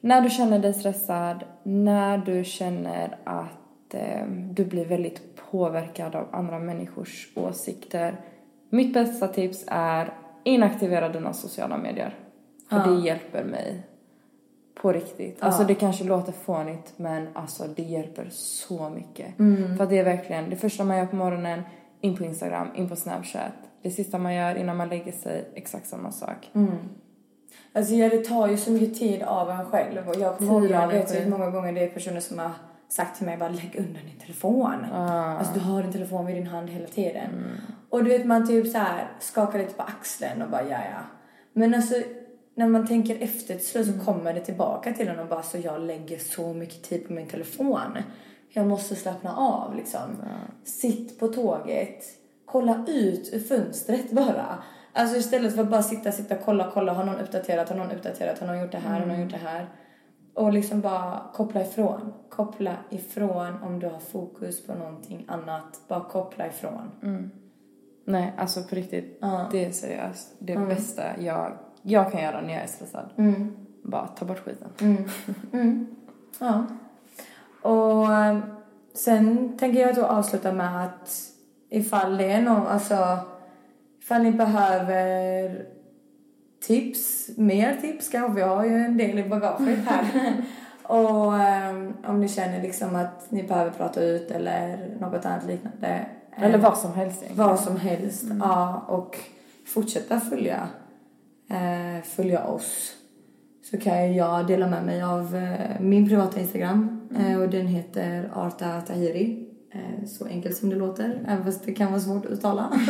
när 0.00 0.20
du 0.20 0.30
känner 0.30 0.58
dig 0.58 0.74
stressad, 0.74 1.44
när 1.62 2.18
du 2.18 2.44
känner 2.44 3.18
att 3.24 3.94
eh, 3.94 4.26
du 4.28 4.64
blir 4.64 4.84
väldigt 4.84 5.36
påverkad 5.50 6.14
av 6.14 6.28
andra 6.32 6.58
människors 6.58 7.28
åsikter. 7.34 8.20
Mitt 8.70 8.94
bästa 8.94 9.28
tips 9.28 9.64
är 9.66 10.12
inaktivera 10.44 11.08
dina 11.08 11.32
sociala 11.32 11.76
medier. 11.76 12.14
För 12.70 12.78
det 12.78 13.00
hjälper 13.00 13.44
mig 13.44 13.86
på 14.74 14.92
riktigt. 14.92 15.42
Alltså 15.42 15.64
det 15.64 15.74
kanske 15.74 16.04
låter 16.04 16.32
fånigt 16.32 16.92
men 16.96 17.28
alltså 17.32 17.64
det 17.76 17.82
hjälper 17.82 18.28
så 18.30 18.90
mycket. 18.90 19.36
För 19.76 19.84
att 19.84 19.90
det 19.90 19.98
är 19.98 20.04
verkligen 20.04 20.50
det 20.50 20.56
första 20.56 20.84
man 20.84 20.96
gör 20.96 21.06
på 21.06 21.16
morgonen, 21.16 21.62
in 22.00 22.16
på 22.16 22.24
Instagram, 22.24 22.68
in 22.74 22.88
på 22.88 22.96
Snapchat. 22.96 23.52
Det 23.84 23.90
sista 23.90 24.18
man 24.18 24.34
gör 24.34 24.54
innan 24.54 24.76
man 24.76 24.88
lägger 24.88 25.12
sig, 25.12 25.50
exakt 25.54 25.88
samma 25.88 26.12
sak. 26.12 26.50
Alltså 27.72 27.94
ja, 27.94 28.08
det 28.08 28.24
tar 28.24 28.48
ju 28.48 28.56
så 28.56 28.70
mycket 28.70 28.98
tid 28.98 29.22
av 29.22 29.50
en 29.50 29.66
själv 29.66 30.08
och 30.08 30.16
jag 30.16 30.38
kommer 30.38 30.52
ihåg, 30.52 30.70
jag 30.70 30.88
vet 30.88 31.14
hur 31.14 31.30
många 31.30 31.50
gånger 31.50 31.72
det 31.72 31.84
är 31.84 31.88
personer 31.88 32.20
som 32.20 32.38
har 32.38 32.50
sagt 32.88 33.16
till 33.16 33.26
mig 33.26 33.36
bara 33.36 33.48
lägg 33.48 33.76
undan 33.78 34.02
din 34.06 34.20
telefon. 34.20 34.84
Alltså 34.84 35.54
du 35.54 35.60
har 35.60 35.82
din 35.82 35.92
telefon 35.92 36.26
vid 36.26 36.36
din 36.36 36.46
hand 36.46 36.70
hela 36.70 36.86
tiden. 36.86 37.30
Och 37.90 38.04
du 38.04 38.10
vet 38.10 38.26
man 38.26 38.46
typ 38.46 38.66
så 38.66 38.78
här 38.78 39.08
skakar 39.20 39.58
lite 39.58 39.74
på 39.74 39.82
axeln 39.82 40.42
och 40.42 40.50
bara 40.50 40.62
ja 40.62 40.78
ja. 40.78 41.00
Men 41.52 41.74
alltså 41.74 41.94
när 42.54 42.68
man 42.68 42.86
tänker 42.86 43.22
efter 43.22 43.54
till 43.54 43.66
slut 43.66 43.86
så 43.86 44.04
kommer 44.04 44.34
det 44.34 44.40
tillbaka 44.40 44.92
till 44.92 45.08
en 45.08 45.18
och 45.18 45.28
bara 45.28 45.42
så 45.42 45.58
jag 45.58 45.80
lägger 45.80 46.18
så 46.18 46.54
mycket 46.54 46.82
tid 46.82 47.06
på 47.06 47.12
min 47.12 47.26
telefon. 47.26 47.98
Jag 48.48 48.66
måste 48.66 48.96
slappna 48.96 49.36
av 49.36 49.76
liksom. 49.76 50.22
Sitt 50.64 51.20
på 51.20 51.28
tåget. 51.28 52.04
Kolla 52.46 52.84
ut 52.86 53.30
ur 53.32 53.38
fönstret 53.40 54.10
bara. 54.10 54.58
Alltså 54.92 55.16
istället 55.16 55.54
för 55.54 55.62
att 55.62 55.70
bara 55.70 55.82
sitta, 55.82 56.12
sitta, 56.12 56.36
kolla, 56.36 56.70
kolla. 56.74 56.92
Har 56.92 57.04
någon 57.04 57.20
uppdaterat? 57.20 57.68
Har 57.68 57.76
någon 57.76 57.90
uppdaterat? 57.90 58.38
Har 58.38 58.46
någon 58.46 58.60
gjort 58.60 58.72
det 58.72 58.78
här? 58.78 59.00
Har 59.00 59.06
någon 59.06 59.20
gjort 59.20 59.30
det 59.30 59.36
här? 59.36 59.66
Och 60.34 60.52
liksom 60.52 60.80
bara 60.80 61.22
koppla 61.34 61.62
ifrån. 61.62 62.12
Koppla 62.28 62.76
ifrån 62.90 63.62
om 63.62 63.78
du 63.80 63.86
har 63.86 63.98
fokus 63.98 64.66
på 64.66 64.74
någonting 64.74 65.24
annat. 65.28 65.80
Bara 65.88 66.04
koppla 66.04 66.46
ifrån. 66.46 66.90
Nej, 68.04 68.32
alltså 68.38 68.62
på 68.62 68.74
riktigt. 68.74 69.18
Ja. 69.20 69.48
Det 69.52 69.64
är 69.64 69.72
seriöst. 69.72 70.34
Det 70.38 70.56
bästa 70.56 71.02
jag, 71.20 71.52
jag 71.82 72.12
kan 72.12 72.22
göra 72.22 72.40
när 72.40 72.54
jag 72.54 72.62
är 72.62 72.66
stressad. 72.66 73.10
Bara 73.82 74.06
ta 74.06 74.24
bort 74.24 74.38
skiten. 74.38 74.68
Ja. 76.38 76.66
Och 77.62 78.12
eh, 78.12 78.38
sen 78.94 79.56
tänker 79.58 79.80
jag 79.80 79.94
då 79.94 80.04
avsluta 80.04 80.52
med 80.52 80.84
att 80.84 81.30
ifall 81.74 82.16
det 82.16 82.32
är 82.32 82.42
någon, 82.42 82.66
alltså 82.66 83.18
ifall 84.00 84.22
ni 84.22 84.32
behöver 84.32 85.66
tips, 86.66 87.30
mer 87.36 87.76
tips 87.80 88.08
kanske, 88.08 88.34
vi 88.34 88.42
har 88.42 88.64
ju 88.64 88.74
en 88.74 88.96
del 88.96 89.18
i 89.18 89.28
bagaget 89.28 89.78
här. 89.86 90.34
och 90.82 91.38
eh, 91.38 92.10
om 92.10 92.20
ni 92.20 92.28
känner 92.28 92.62
liksom 92.62 92.96
att 92.96 93.30
ni 93.30 93.42
behöver 93.42 93.70
prata 93.70 94.02
ut 94.02 94.30
eller 94.30 94.88
något 95.00 95.26
annat 95.26 95.46
liknande. 95.46 96.06
Eller 96.36 96.58
vad 96.58 96.78
som 96.78 96.94
helst 96.94 97.22
egentligen. 97.22 97.48
vad 97.48 97.60
som 97.60 97.76
helst. 97.76 98.24
Ja, 98.40 98.84
och 98.88 99.18
fortsätta 99.66 100.20
följa, 100.20 100.68
eh, 101.50 102.02
följa 102.04 102.44
oss. 102.44 102.92
Så 103.70 103.78
kan 103.78 104.14
jag 104.14 104.46
dela 104.46 104.66
med 104.66 104.86
mig 104.86 105.02
av 105.02 105.36
eh, 105.36 105.80
min 105.80 106.08
privata 106.08 106.40
Instagram 106.40 107.08
eh, 107.18 107.40
och 107.40 107.48
den 107.48 107.66
heter 107.66 108.30
Arta 108.34 108.80
Tahiri. 108.80 109.53
Eh, 109.74 110.06
så 110.06 110.26
enkelt 110.26 110.56
som 110.56 110.70
det 110.70 110.76
låter, 110.76 111.24
även 111.28 111.44
fast 111.44 111.66
det 111.66 111.72
kan 111.72 111.90
vara 111.90 112.00
svårt 112.00 112.26
att 112.26 112.32
uttala. 112.32 112.72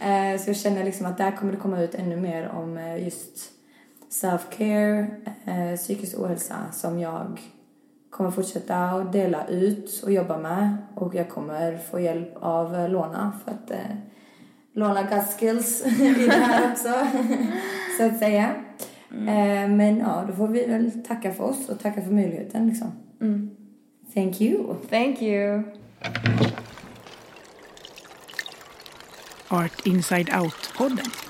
eh, 0.00 0.40
så 0.40 0.50
jag 0.50 0.56
känner 0.56 0.84
liksom 0.84 1.06
att 1.06 1.18
där 1.18 1.36
kommer 1.36 1.52
det 1.52 1.58
komma 1.58 1.82
ut 1.82 1.94
ännu 1.94 2.16
mer 2.16 2.48
om 2.48 2.76
eh, 2.76 3.04
just 3.04 3.50
self-care, 4.10 5.06
psykisk 5.76 6.18
ohälsa 6.18 6.56
som 6.72 6.98
jag 6.98 7.40
kommer 8.10 8.30
fortsätta 8.30 8.76
att 8.76 9.12
dela 9.12 9.46
ut 9.46 10.02
och 10.04 10.12
jobba 10.12 10.38
med 10.38 10.76
och 10.94 11.14
jag 11.14 11.28
kommer 11.28 11.78
få 11.78 12.00
hjälp 12.00 12.36
av 12.40 12.88
Lona 12.90 13.32
för 13.44 13.50
att 13.50 13.70
eh, 13.70 13.96
Lona 14.72 15.02
got 15.02 15.38
skills 15.38 15.86
i 16.00 16.26
det 16.26 16.32
här 16.32 16.72
också. 16.72 16.88
så 17.98 18.06
att 18.06 18.18
säga. 18.18 18.54
Eh, 19.10 19.68
men 19.68 19.98
ja, 19.98 20.24
då 20.28 20.34
får 20.34 20.48
vi 20.48 20.66
väl 20.66 21.04
tacka 21.04 21.32
för 21.32 21.44
oss 21.44 21.68
och 21.68 21.80
tacka 21.80 22.02
för 22.02 22.10
möjligheten 22.10 22.68
liksom. 22.68 22.92
Thank 24.14 24.40
you. 24.40 24.74
Thank 24.90 25.22
you. 25.22 25.62
Art 29.50 29.86
Inside 29.86 30.30
Out-podden. 30.30 31.27